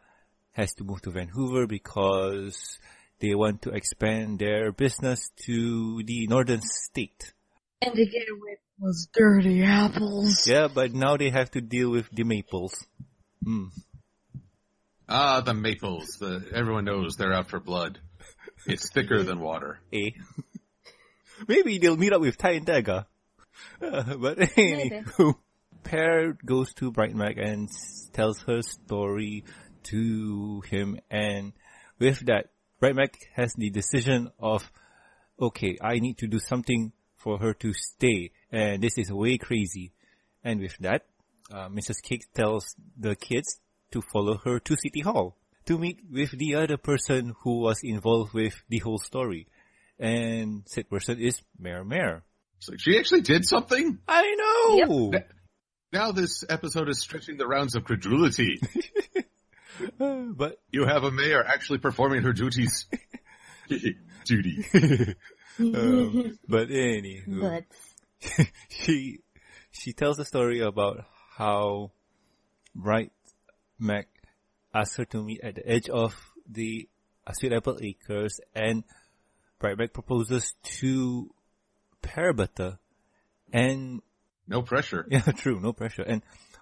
[0.54, 2.80] has to move to Vanhoover because
[3.20, 7.34] they want to expand their business to the northern state.
[7.82, 10.48] And to get away from those dirty apples.
[10.48, 12.74] Yeah, but now they have to deal with the maples.
[13.44, 13.68] Hmm.
[15.14, 16.16] Ah, the maples.
[16.22, 18.00] The, everyone knows they're out for blood.
[18.66, 19.80] It's thicker than water.
[19.94, 20.12] Eh?
[21.50, 23.06] Maybe they'll meet up with Ty and Dagger.
[23.82, 25.36] Uh, but anywho,
[25.84, 27.68] Pear goes to Bright Mac and
[28.14, 29.44] tells her story
[29.84, 31.52] to him and
[32.00, 34.72] with that, Bright Mac has the decision of,
[35.42, 39.92] okay, I need to do something for her to stay and this is way crazy.
[40.44, 41.06] And with that,
[41.52, 42.02] uh, Mrs.
[42.02, 43.60] Cake tells the kids
[43.92, 48.34] to follow her to City Hall to meet with the other person who was involved
[48.34, 49.48] with the whole story.
[50.00, 52.24] And said person is Mayor Mare.
[52.58, 54.00] It's like, she actually did something?
[54.08, 55.12] I know!
[55.94, 58.62] Now this episode is stretching the rounds of credulity.
[59.98, 62.86] but You have a mayor actually performing her duties.
[64.26, 64.66] Duty.
[65.60, 69.20] um, but anywho, But she
[69.72, 71.92] she tells a story about how
[72.76, 73.12] Bright
[73.82, 74.08] Mac
[74.74, 76.16] asked her to meet at the edge of
[76.50, 76.88] the
[77.34, 78.84] Sweet Apple Acres, and
[79.60, 81.30] Bright Mac proposes to
[82.02, 82.80] Butter,
[83.54, 84.02] and
[84.48, 85.06] No pressure.
[85.10, 86.22] yeah, true, no pressure, and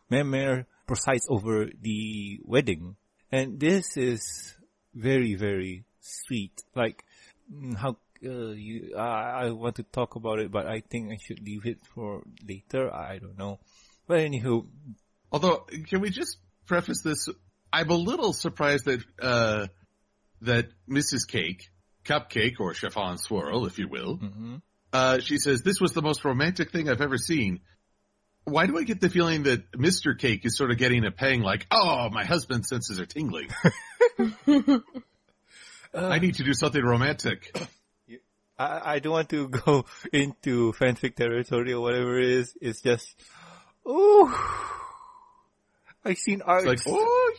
[0.09, 2.95] Mayor presides over the wedding,
[3.31, 4.55] and this is
[4.93, 6.61] very very sweet.
[6.75, 7.03] Like
[7.51, 11.17] mm, how uh, you, I, I want to talk about it, but I think I
[11.23, 12.93] should leave it for later.
[12.93, 13.59] I don't know.
[14.07, 14.65] But anywho,
[15.31, 16.37] Although, can we just
[16.69, 17.27] preface this?
[17.73, 19.67] I'm a little surprised that, uh,
[20.41, 21.27] that Mrs.
[21.27, 21.69] Cake,
[22.05, 24.61] Cupcake or Chiffon Swirl, if you will, mhm.
[24.93, 27.59] uh, she says, this was the most romantic thing I've ever seen.
[28.45, 30.17] Why do I get the feeling that Mr.
[30.17, 33.49] Cake is sort of getting a pang like, oh, my husband's senses are tingling.
[35.93, 37.53] I need to do something romantic.
[38.57, 42.53] I, I don't want to go into fanfic territory or whatever it is.
[42.61, 43.15] It's just,
[43.87, 44.33] ooh,
[46.05, 46.65] I've seen art.
[46.67, 47.33] It's like, oh,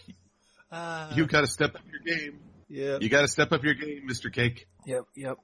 [0.72, 2.38] Ah, you gotta step up your game.
[2.68, 2.98] yeah.
[3.00, 4.32] You gotta step up your game, Mr.
[4.32, 4.68] Cake.
[4.86, 5.36] Yep, yep.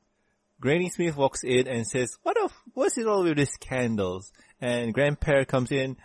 [0.61, 4.33] Granny Smith walks in and says, what of, what's it all with these candles?
[4.61, 5.97] And Grandpa comes in,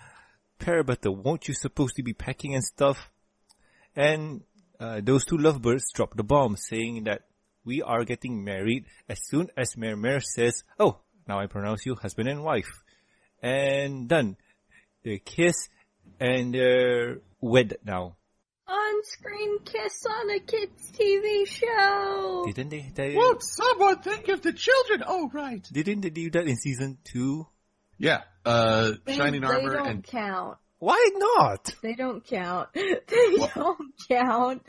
[0.60, 3.10] Pear Butter, won't you supposed to be packing and stuff?
[3.96, 4.42] And,
[4.80, 7.22] uh, those two lovebirds drop the bomb saying that
[7.64, 11.94] we are getting married as soon as Mayor Mare says, oh, now I pronounce you
[11.96, 12.72] husband and wife.
[13.44, 14.36] And done.
[15.06, 15.70] They kiss
[16.20, 18.16] and they're wed now.
[18.68, 22.44] on-screen kiss on a kids TV show.
[22.46, 25.04] Didn't they, they Won't someone think of the children?
[25.06, 25.68] Oh, right.
[25.72, 27.48] didn't they do that in season two?
[27.98, 30.58] Yeah, uh, They- Shining they Armor don't and count.
[30.80, 31.76] Why not?
[31.84, 32.70] They don't count.
[32.76, 33.54] They What?
[33.54, 34.64] don't count.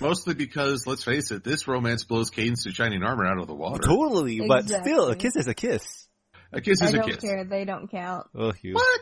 [0.00, 3.54] Mostly because, let's face it, this romance blows Cadance to Shining Armor out of the
[3.54, 3.82] water.
[3.82, 6.06] Totally, but still, a kiss is a kiss.
[6.52, 7.02] A kiss I is a kiss.
[7.02, 7.30] I don't kiss.
[7.30, 7.44] care.
[7.44, 8.26] They don't count.
[8.36, 8.74] Oh, you.
[8.74, 9.00] What?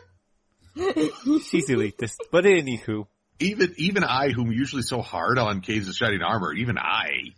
[0.75, 2.15] She's elitist.
[2.31, 3.07] But anywho,
[3.39, 7.33] Even even I, whom usually so hard on Cadance of Shining Armor, even I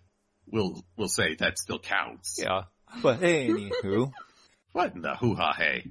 [0.48, 2.40] will will say that still counts.
[2.42, 2.64] yeah.
[3.02, 4.12] But anywho,
[4.72, 5.86] What in the hoo ha hey?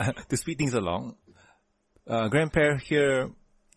[0.28, 1.16] to speed things along,
[2.06, 3.30] uh, Grandpa here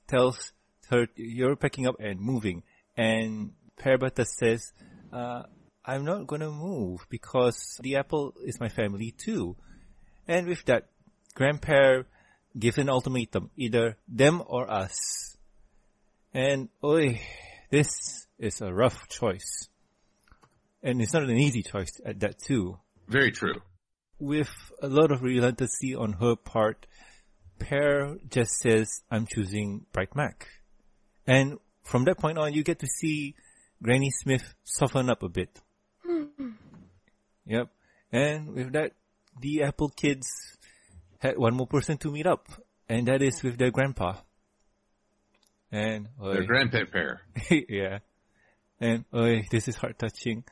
[0.08, 0.52] tells
[0.90, 2.64] her, you're packing up and moving.
[2.98, 4.74] And Pear Butter says,
[5.14, 5.44] uh,
[5.86, 9.56] I'm not gonna move because the apple is my family too.
[10.28, 10.90] And with that,
[11.34, 12.04] Grandpa
[12.60, 15.38] gives an ultimatum, either them or us.
[16.34, 17.22] And, oi,
[17.72, 19.70] this is a rough choice.
[20.84, 23.56] And it's not an easy choice at that too Very true.
[24.20, 24.50] with
[24.82, 26.86] a lot of relentlessly on her part,
[27.60, 30.48] Pear just says, I'm choosing Bright Mac.
[31.28, 33.36] And from that point on, you get to see
[33.84, 35.60] Granny Smith soften up a bit.
[36.06, 36.52] Hmm.
[37.46, 37.70] Yep.
[38.12, 38.94] And with that,
[39.42, 40.28] the Apple kids
[41.20, 42.48] had one more person to meet up,
[42.88, 44.16] and that is with their grandpa.
[45.72, 47.22] And, Their oi, grandpet pair.
[47.70, 48.00] yeah.
[48.80, 50.44] And, oi, this is heart touching.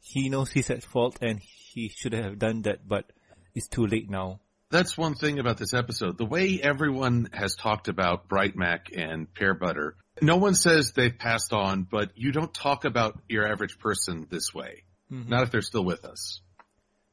[0.00, 3.12] He knows he's at fault and he should have done that, but
[3.54, 4.40] it's too late now.
[4.70, 6.18] That's one thing about this episode.
[6.18, 11.16] The way everyone has talked about Bright Mac and Pear Butter, no one says they've
[11.16, 14.82] passed on, but you don't talk about your average person this way.
[15.12, 15.28] Mhm.
[15.28, 16.40] Not if they're still with us.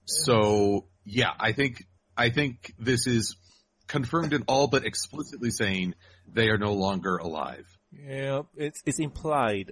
[0.06, 1.86] So yeah, I think,
[2.18, 3.36] I think this is
[3.88, 5.96] confirmed in all but explicitly saying
[6.32, 7.66] they are no longer alive.
[7.92, 9.72] Yeah, it's it's implied.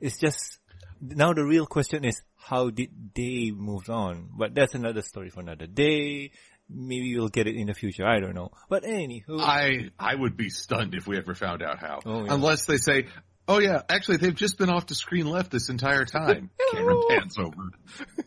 [0.00, 0.58] It's just
[1.00, 4.30] now the real question is how did they move on?
[4.36, 6.32] But that's another story for another day.
[6.68, 8.04] Maybe we'll get it in the future.
[8.04, 8.50] I don't know.
[8.68, 12.00] But anywho, I, I would be stunned if we ever found out how.
[12.04, 12.34] Oh, yeah.
[12.34, 13.06] Unless they say,
[13.48, 16.50] Oh yeah, actually they've just been off to screen left this entire time.
[16.72, 17.70] Camera pans over.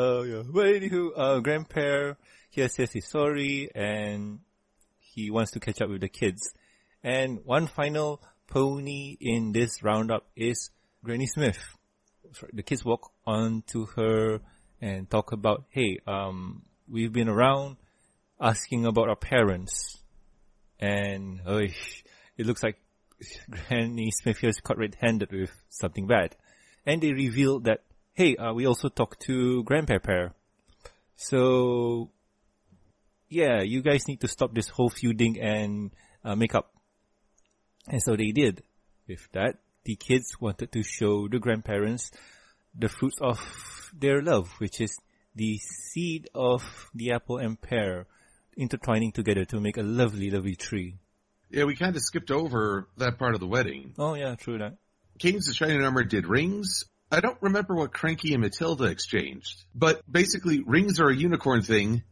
[0.00, 0.42] Oh yeah.
[0.46, 2.12] But anywho, uh, grandpa
[2.48, 4.40] here says he's sorry and
[4.98, 6.52] he wants to catch up with the kids.
[7.02, 10.70] And one final pony in this roundup is
[11.04, 11.58] Granny Smith.
[12.52, 14.40] The kids walk on to her
[14.80, 17.76] and talk about, hey, um, we've been around
[18.40, 19.98] asking about our parents.
[20.78, 22.76] And, oh, it looks like
[23.50, 26.36] Granny Smith here is caught red-handed with something bad.
[26.86, 30.34] And they reveal that, hey, uh, we also talked to Grandpapa.
[31.16, 32.10] So,
[33.28, 35.90] yeah, you guys need to stop this whole feuding and
[36.24, 36.72] uh, make up.
[37.88, 38.62] And so they did.
[39.06, 42.10] With that, the kids wanted to show the grandparents
[42.78, 43.40] the fruits of
[43.98, 44.98] their love, which is
[45.34, 48.06] the seed of the apple and pear
[48.56, 50.96] intertwining together to make a lovely, lovely tree.
[51.50, 53.94] Yeah, we kind of skipped over that part of the wedding.
[53.98, 54.76] Oh yeah, true that.
[55.18, 56.84] Cadance the Shining Armor did rings.
[57.10, 62.02] I don't remember what Cranky and Matilda exchanged, but basically rings are a unicorn thing.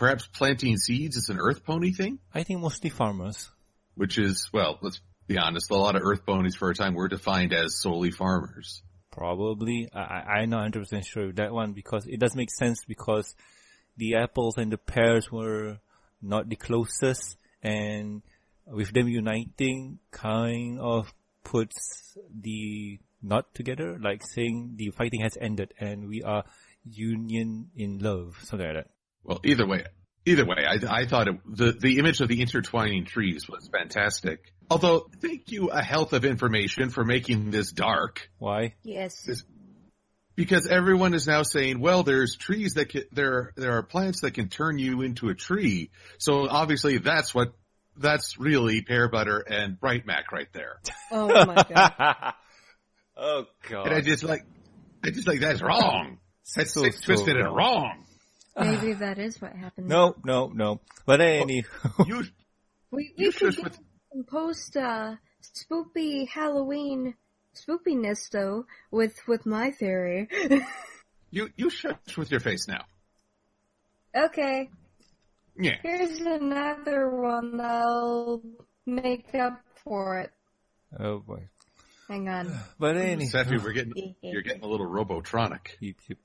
[0.00, 3.50] Perhaps planting seeds is an earth pony thing, I think mostly farmers.
[3.96, 7.06] which is, well, let's be honest, a lot of earth ponies for a time were
[7.06, 8.82] defined as solely farmers.
[9.10, 9.90] Probably.
[9.94, 13.34] I, I'm not 100% sure of that one because it does make sense because
[13.98, 15.80] the apples and the pears were
[16.22, 18.22] not the closest and
[18.66, 21.12] with them uniting kind of
[21.44, 26.44] puts the knot together, like saying the fighting has ended and we are
[26.90, 28.90] union in love, something like that.
[29.24, 29.84] Well, either way,
[30.26, 34.40] either way, I, I thought it, the, the image of the intertwining trees was fantastic.
[34.70, 38.28] Although, thank you, a health of information for making this dark.
[38.38, 38.74] Why?
[38.82, 39.22] Yes.
[39.22, 39.44] This-
[40.36, 44.32] Because everyone is now saying, well, there's trees that can, there, there are plants that
[44.34, 45.90] can turn you into a tree.
[46.18, 47.52] So obviously that's what,
[47.96, 50.80] that's really pear butter and bright mac right there.
[51.12, 52.34] Oh my god.
[53.16, 53.86] oh god.
[53.88, 54.46] And I just like,
[55.04, 56.18] I just like, that's wrong.
[56.56, 58.04] That's So- so twisted and wrong.
[58.58, 59.88] Maybe that is what happened.
[59.88, 60.80] No, no, no.
[61.06, 62.24] But anywho, You,
[62.92, 63.78] We, we could get with-
[64.12, 67.14] some post uh spoopy Halloween
[67.54, 70.28] spoopiness though with with my theory.
[71.30, 72.84] you, you shush with your face now.
[74.16, 74.68] okay,
[75.56, 75.76] Yeah.
[75.82, 78.42] here's another one that'll
[78.86, 80.30] make up for it.
[80.98, 81.48] oh boy.
[82.08, 82.52] Hang on.
[82.80, 85.60] But anyway, Seffi, we're getting, you're getting a little robotronic.
[85.78, 86.18] Yep, yep.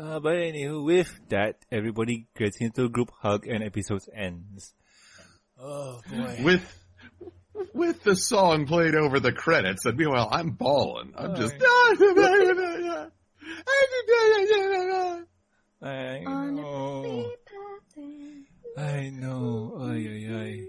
[0.00, 4.72] Uh, but anywho, with that, everybody gets into a group hug and episode ends.
[5.60, 6.40] Oh boy.
[6.42, 6.78] with
[7.74, 11.12] with the song played over the credits, and meanwhile I'm bawling.
[11.18, 11.54] I'm just.
[15.82, 17.02] I On a know.
[17.02, 18.46] happy
[18.76, 18.84] path.
[18.86, 19.78] I know.
[19.80, 20.66] Ay, ay, ay.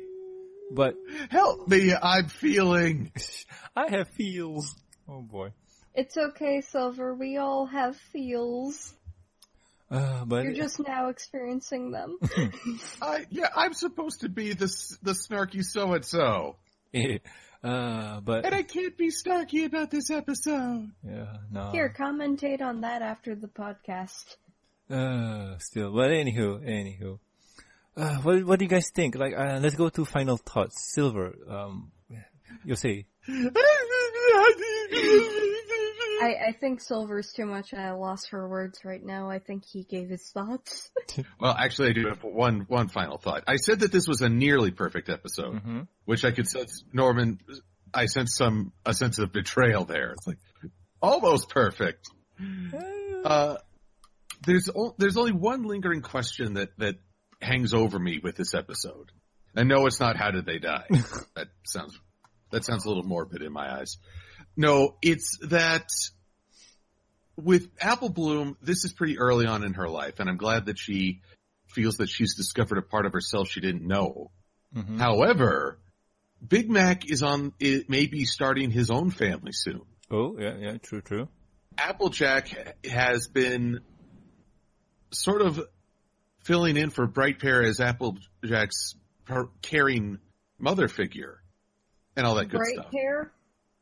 [0.74, 0.96] But
[1.30, 1.94] Help me!
[1.94, 3.12] I'm feeling.
[3.76, 4.76] I have feels.
[5.08, 5.50] Oh boy.
[5.94, 7.14] It's okay, Silver.
[7.14, 8.94] We all have feels.
[9.92, 12.18] Uh, but You're just now experiencing them.
[13.02, 14.68] I yeah, I'm supposed to be the
[15.04, 16.56] the snarky so and so,
[16.96, 20.92] uh, but and I can't be snarky about this episode.
[21.04, 21.72] yeah, no.
[21.72, 24.38] Here, commentate on that after the podcast.
[24.90, 27.20] Uh, still, but anywho, anywho.
[27.96, 29.16] Uh, what, what do you guys think?
[29.16, 30.94] Like, uh, let's go to final thoughts.
[30.94, 31.92] Silver, um,
[32.64, 33.06] you say.
[36.22, 39.30] I, I think Silver's too much and I lost her words right now.
[39.30, 40.90] I think he gave his thoughts.
[41.42, 43.44] Well, actually, I do have one one final thought.
[43.48, 45.82] I said that this was a nearly perfect episode, Mm-hmm.
[46.06, 46.84] which I could sense.
[46.94, 47.40] Norman,
[47.94, 50.12] I sense some a sense of betrayal there.
[50.14, 50.38] It's like
[51.02, 52.08] almost perfect.
[53.26, 53.58] Uh,
[54.46, 56.96] there's o- there's only one lingering question that that
[57.42, 59.12] hangs over me with this episode.
[59.56, 60.86] And no, it's not how did they die.
[61.36, 62.00] that sounds
[62.52, 63.98] that sounds a little morbid in my eyes.
[64.58, 65.88] No, it's that
[67.38, 70.78] with Apple Bloom, this is pretty early on in her life, and I'm glad that
[70.78, 71.22] she
[71.68, 74.32] feels that she's discovered a part of herself she didn't know.
[74.76, 75.00] Mhm.
[75.00, 75.80] However,
[76.46, 79.82] Big Mac is on it may be starting his own family soon.
[80.10, 81.30] Oh, yeah, yeah, true, true.
[81.78, 83.80] Applejack has been
[85.12, 85.62] sort of
[86.44, 88.96] filling in for Bright Pear as Applejack's
[89.62, 90.20] caring
[90.60, 91.42] mother figure
[92.18, 92.92] and all that good Bright stuff.
[92.92, 93.32] hair?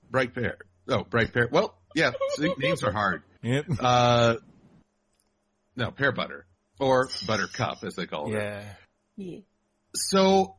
[0.10, 0.58] Bright Pear.
[0.88, 1.48] Oh, Bright Pear.
[1.52, 3.24] Well, yeah, see, names are hard.
[3.44, 3.66] Yep.
[3.80, 4.36] Uh,
[5.76, 6.46] no, Pear Butter.
[6.80, 8.38] Or Buttercup, as they call her.
[8.40, 8.64] Yeah.
[9.18, 9.40] Yeah.
[9.96, 10.56] So,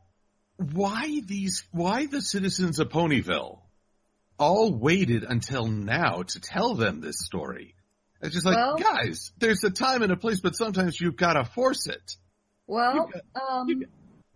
[0.57, 3.61] why these, why the citizens of Ponyville
[4.39, 7.75] all waited until now to tell them this story?
[8.21, 11.45] It's just like, Well- guys, there's a time and a place, but sometimes you've gotta
[11.45, 12.17] force it.
[12.67, 13.87] Well, You um, you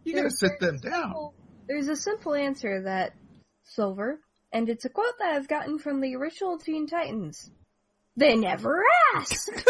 [0.05, 1.03] You gotta sit them down.
[1.03, 1.35] simple-
[1.69, 3.13] There's a simple answer that
[3.65, 4.21] Silver
[4.55, 7.51] and it's a quote that I've gotten from the original Teen Titans.
[8.17, 8.83] They never
[9.15, 9.51] asked.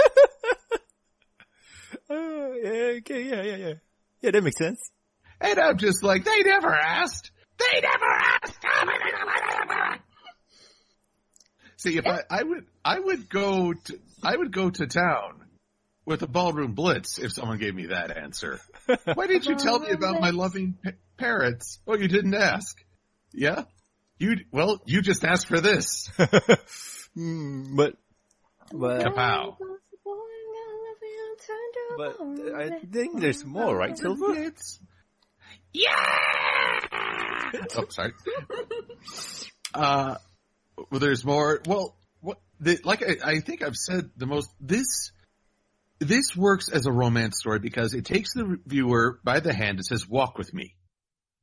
[2.11, 2.15] Uh,
[2.63, 3.73] yeah, okay, yeah, yeah, yeah.
[4.21, 4.79] Yeah, that makes sense.
[5.41, 7.31] And I'm just like, they never asked.
[7.59, 8.59] They never asked.
[11.79, 15.45] See, if I, I would, I would go to, I would go to town
[16.05, 18.61] with a ballroom blitz if someone gave me that answer.
[19.15, 21.79] Why didn't you tell me about my loving pa- parrots?
[21.87, 22.77] Oh, you didn't ask.
[23.33, 23.65] Yeah?
[24.19, 26.09] You, well, you just asked for this.
[27.15, 27.97] Hmm, but,
[28.73, 29.57] but, Kapow.
[31.97, 34.35] but uh, I think there's more, right, Silver?
[34.35, 34.79] It's,
[35.73, 35.91] yeah!
[37.77, 38.13] oh, sorry.
[39.75, 40.15] Uh,
[40.89, 41.61] well, there's more.
[41.67, 45.11] Well, what, the, like I, I think I've said the most, this,
[45.99, 49.85] this works as a romance story because it takes the viewer by the hand and
[49.85, 50.77] says, walk with me.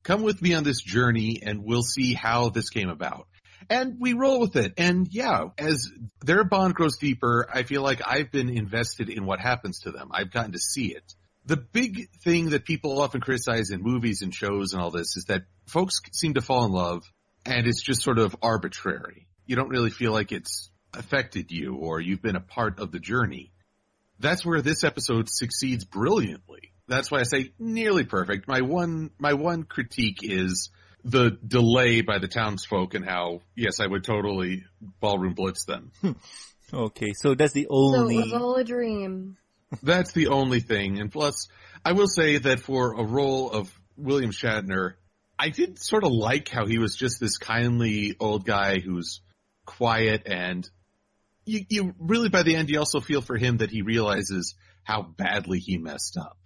[0.04, 3.28] Come with me on this journey and we'll see how this came about.
[3.70, 4.74] And we roll with it.
[4.78, 5.90] And yeah, as
[6.26, 10.10] their bond grows deeper, I feel like I've been invested in what happens to them.
[10.12, 11.14] I've gotten to see it.
[11.46, 15.26] The big thing that people often criticize in movies and shows and all this is
[15.26, 17.04] that folks seem to fall in love
[17.46, 19.28] and it's just sort of arbitrary.
[19.46, 23.00] You don't really feel like it's affected you or you've been a part of the
[23.00, 23.52] journey.
[24.20, 26.74] That's where this episode succeeds brilliantly.
[26.92, 28.50] That's why I say nearly perfect.
[28.50, 30.70] My one, my one critique is
[31.06, 34.66] the delay by the townsfolk and how, yes, I would totally
[35.00, 35.92] ballroom blitz them.
[36.74, 38.16] Okay, so that's the only.
[38.16, 39.36] So it was all a dream.
[39.84, 41.02] That's the only thing.
[41.02, 41.50] And plus,
[41.84, 44.94] I will say that for a role of William Shatner,
[45.38, 49.20] I did sort of like how he was just this kindly old guy who's
[49.66, 50.70] quiet and
[51.44, 55.02] you, you really by the end you also feel for him that he realizes how
[55.02, 56.38] badly he messed up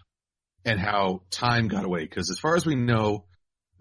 [0.66, 2.07] and how time got away.
[2.07, 3.26] Cause as far as we know,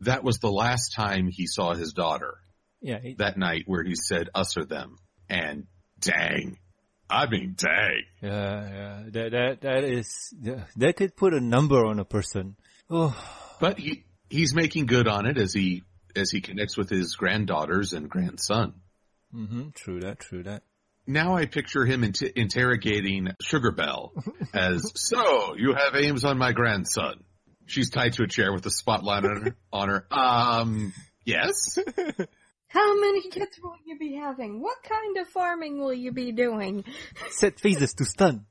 [0.01, 2.35] that was the last time he saw his daughter
[2.81, 4.99] yeah, it- that night where he said us or them.
[5.29, 5.67] And
[5.99, 6.59] dang.
[7.09, 8.03] I mean, dang.
[8.23, 9.03] yeah, yeah.
[9.11, 10.35] That that that is
[10.77, 12.57] that could put a number on a person.
[12.91, 13.15] Oh,
[13.61, 15.83] But he he's making good on it as he
[16.17, 18.75] as he connects with his granddaughters and grandson.
[19.35, 19.71] Mm-hmm.
[19.75, 20.63] true that, true that.
[21.07, 24.13] Now I picture him int- interrogating Sugar Belle
[24.55, 27.23] as, so you have aims on my grandson.
[27.67, 29.57] She's tied to a chair with a spotlight on her.
[29.73, 30.07] On her.
[30.11, 30.93] Um,
[31.25, 31.79] yes.
[32.69, 34.61] How many kids will you be having?
[34.61, 36.85] What kind of farming will you be doing?
[37.31, 38.47] Set phases to stun.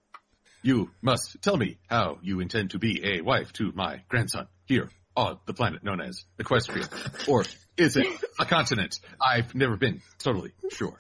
[0.61, 4.89] You must tell me how you intend to be a wife to my grandson here
[5.13, 7.27] on the planet known as Equestria.
[7.27, 7.43] Or
[7.77, 8.07] is it
[8.39, 8.99] a continent?
[9.21, 10.97] I've never been totally sure.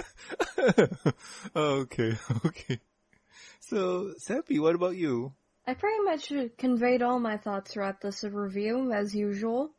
[1.55, 2.79] okay, okay.
[3.59, 5.33] So, Sappy, what about you?
[5.65, 9.71] I pretty much conveyed all my thoughts throughout this review, as usual.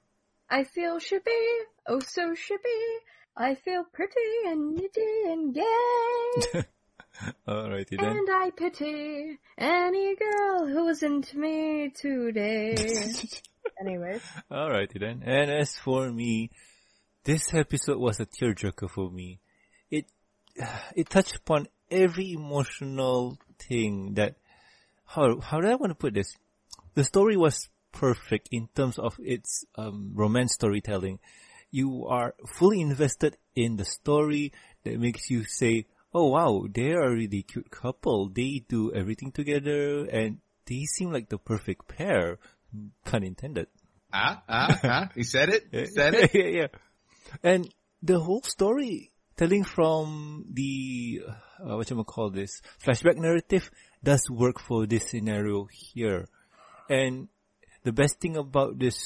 [0.48, 2.98] I feel shippy, oh so shippy.
[3.36, 4.14] I feel pretty
[4.46, 6.64] and nitty and gay.
[7.48, 8.16] Alrighty then.
[8.16, 12.74] and I pity any girl who isn't me today.
[13.80, 15.22] Anyways, Alrighty then.
[15.24, 16.50] And as for me,
[17.24, 19.40] this episode was a tearjerker for me.
[19.90, 20.06] It
[20.96, 24.36] it touched upon every emotional thing that
[25.06, 26.36] how how do I want to put this?
[26.94, 31.18] The story was perfect in terms of its um, romance storytelling.
[31.70, 34.52] You are fully invested in the story
[34.84, 38.28] that makes you say, "Oh wow, they are a really cute couple.
[38.28, 42.38] They do everything together, and they seem like the perfect pair."
[43.04, 43.68] Pun intended.
[44.12, 45.08] Ah, ah, ah.
[45.14, 45.66] He said it.
[45.70, 46.30] He said it.
[46.34, 46.66] yeah, yeah.
[47.42, 47.72] And
[48.02, 51.22] the whole story telling from the
[51.60, 53.70] uh, what you call this flashback narrative
[54.02, 56.28] does work for this scenario here.
[56.88, 57.28] And
[57.82, 58.96] the best thing about this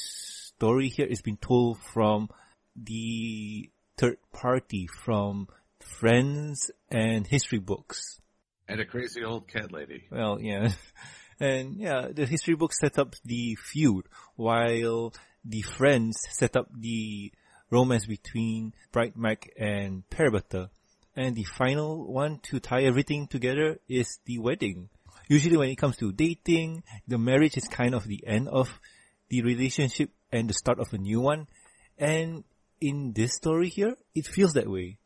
[0.55, 2.29] story here is being told from
[2.75, 5.47] the third party, from
[5.79, 8.19] friends and history books.
[8.67, 10.03] And a crazy old cat lady.
[10.11, 10.71] Well, yeah.
[11.41, 15.13] And yeah, the history book set up the feud while
[15.45, 17.31] the friends set up the
[17.69, 20.69] romance between Bright Mac and Pear Butter.
[21.15, 24.89] And the final one to tie everything together is the wedding.
[25.27, 28.79] Usually when it comes to dating, the marriage is kind of the end of
[29.29, 31.47] the relationship and the start of a new one.
[31.97, 32.43] And
[32.79, 34.97] in this story here, it feels that way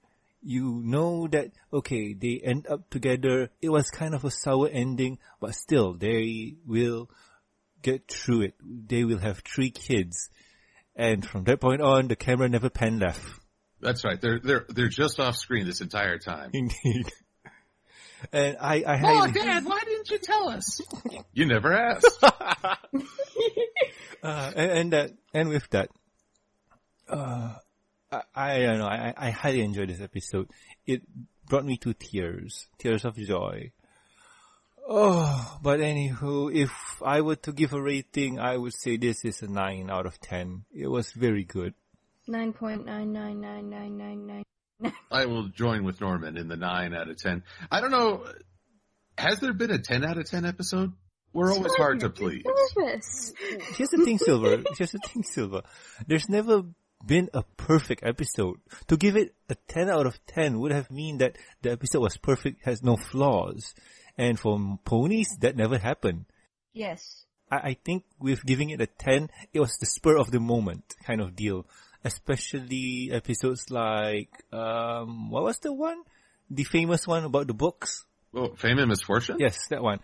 [0.43, 5.17] you know that okay they end up together it was kind of a sour ending
[5.39, 7.09] but still they will
[7.81, 10.29] get through it they will have three kids
[10.95, 13.21] and from that point on the camera never pan left
[13.81, 14.19] That's right.
[14.21, 16.51] They're they're they're just off screen this entire time.
[16.53, 17.11] indeed
[18.31, 20.81] and i i had- Oh, highly, Dad, why didn't you tell us?
[21.33, 22.23] You never asked.
[24.23, 25.89] uh, and, and that and with that
[27.09, 27.55] uh
[28.11, 28.85] I, I don't know.
[28.85, 30.51] I, I highly enjoyed this episode.
[30.85, 31.01] It
[31.47, 33.71] brought me to tears, tears of joy.
[34.87, 36.71] Oh, but anywho, if
[37.01, 40.19] I were to give a rating, I would say this is a 9 out of
[40.19, 40.65] 10.
[40.73, 41.73] It was very good.
[42.27, 44.43] 9.9999999.
[45.09, 47.43] I will join with Norman in the 9 out of 10.
[47.71, 48.25] I don't know,
[49.17, 50.91] has there been a 10 out of 10 episode?
[51.31, 52.43] We're always hard to please.
[52.73, 53.31] Service.
[53.75, 54.61] Here's the thing, Silver.
[54.77, 55.61] Here's the thing, Silver.
[56.05, 56.63] There's never
[57.05, 58.57] been a perfect episode.
[58.87, 62.17] To give it a 10 out of 10 would have mean that the episode was
[62.17, 63.73] perfect, has no flaws.
[64.17, 66.25] And for ponies, that never happened.
[66.73, 67.25] Yes.
[67.51, 70.95] I, I think with giving it a 10, it was the spur of the moment
[71.05, 71.65] kind of deal.
[72.03, 76.03] Especially episodes like, um, what was the one?
[76.49, 78.05] The famous one about the books?
[78.35, 79.37] Oh, Fame and Misfortune?
[79.39, 79.99] Yes, that one.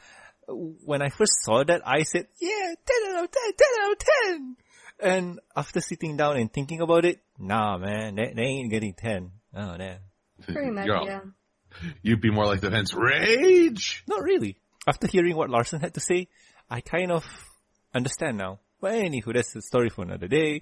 [0.48, 2.74] When I first saw that, I said, yeah,
[3.06, 4.56] 10 out of 10, 10 out of 10!
[5.02, 9.32] And after sitting down and thinking about it, nah man, they, they ain't getting 10.
[9.56, 10.00] Oh, damn.
[10.42, 11.20] Pretty much, You're yeah.
[12.02, 12.94] You'd be more like the fence.
[12.94, 14.04] Rage!
[14.08, 14.58] Not really.
[14.88, 16.28] After hearing what Larson had to say,
[16.70, 17.26] I kind of
[17.94, 18.60] understand now.
[18.82, 20.62] But anywho, that's the story for another day.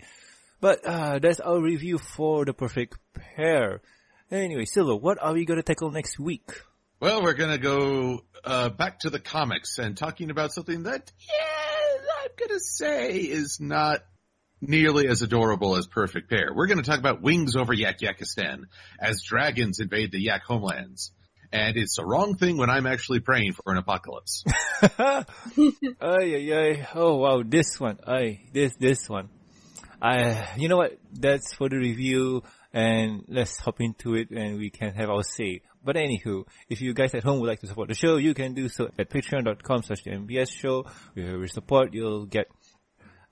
[0.60, 3.82] But uh, that's our review for the Perfect Pear.
[4.32, 6.49] Anyway, Silver, what are we gonna tackle next week?
[6.99, 12.24] Well, we're gonna go, uh, back to the comics and talking about something that, yeah,
[12.24, 14.03] I'm gonna say is not
[14.62, 16.51] nearly as adorable as Perfect Pear.
[16.53, 18.64] We're gonna talk about Wings over Yakyakistan
[18.99, 21.12] as dragons invade the Yak homelands.
[21.51, 24.43] And it's the wrong thing when I'm actually praying for an apocalypse.
[24.99, 25.24] ay,
[26.01, 26.88] ay, ay.
[26.93, 27.99] Oh wow, this one.
[28.05, 29.30] Ay, this, this one.
[30.01, 30.97] I, you know what?
[31.14, 32.43] That's for the review
[32.74, 35.62] and let's hop into it and we can have our say.
[35.84, 38.53] But anywho, if you guys at home would like to support the show, you can
[38.53, 40.86] do so at patreon.com slash the MBS show.
[41.16, 42.47] With your support, you'll get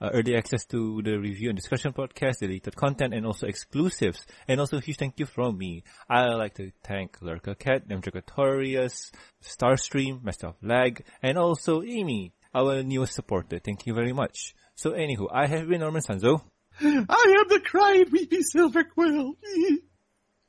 [0.02, 4.26] uh, early access to the review and discussion podcast, deleted content, and also exclusives.
[4.48, 5.84] And also a huge thank you from me.
[6.10, 9.12] I'd like to thank Lurka Cat, Nemdragatorius,
[9.44, 13.60] Starstream, Master of Lag, and also Amy, our newest supporter.
[13.60, 14.56] Thank you very much.
[14.76, 16.42] So anywho, I have been Norman Sanzo.
[16.82, 19.34] I am the crying weepy silver quill.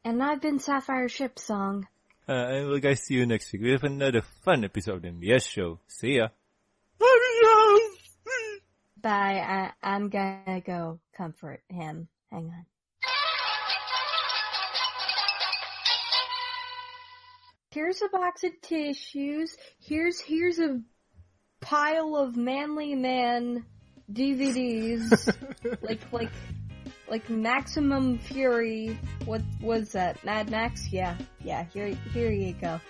[0.05, 1.89] And I've been Sapphire Ship Song.
[2.29, 5.51] Uh, and we'll guys see you next week with another fun episode of the MBS
[5.51, 5.81] show.
[5.89, 6.29] See ya.
[9.01, 9.39] Bye.
[9.41, 12.09] I, I'm gonna go comfort him.
[12.31, 12.67] Hang on.
[17.71, 19.55] Here's a box of tissues.
[19.79, 20.81] Here's here's a
[21.61, 23.67] pile of Manly Man
[24.11, 25.11] DVDs.
[25.83, 26.31] like like
[27.09, 28.99] like Maximum Fury.
[29.27, 30.25] What was that?
[30.25, 30.91] Mad Max?
[30.91, 31.65] Yeah, yeah.
[31.65, 32.81] Here here you go.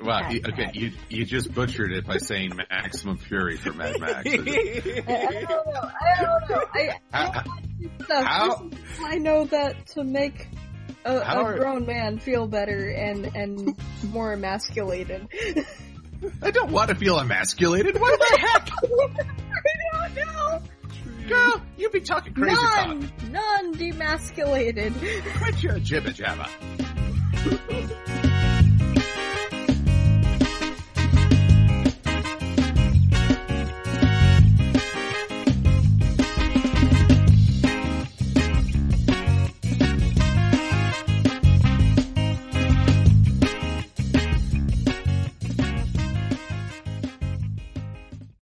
[0.00, 0.76] Wow, you, Mad okay, Max.
[0.76, 4.26] you, you just butchered it by saying Maximum Fury for Mad Max.
[4.26, 5.90] I, I don't know.
[6.00, 6.64] I don't know.
[6.74, 7.34] I, I don't
[8.10, 8.24] watch.
[8.26, 8.70] How-
[9.06, 10.48] I know that to make
[11.04, 13.76] a, How a are- grown man feel better and and
[14.10, 15.28] more emasculated.
[16.42, 17.98] I don't want to feel emasculated.
[18.00, 18.70] What the heck?
[19.94, 20.62] I don't know.
[21.28, 22.88] Girl, you be talking crazy talk.
[22.88, 24.92] None, none demasculated.
[25.38, 26.48] Quit your jibba jabba.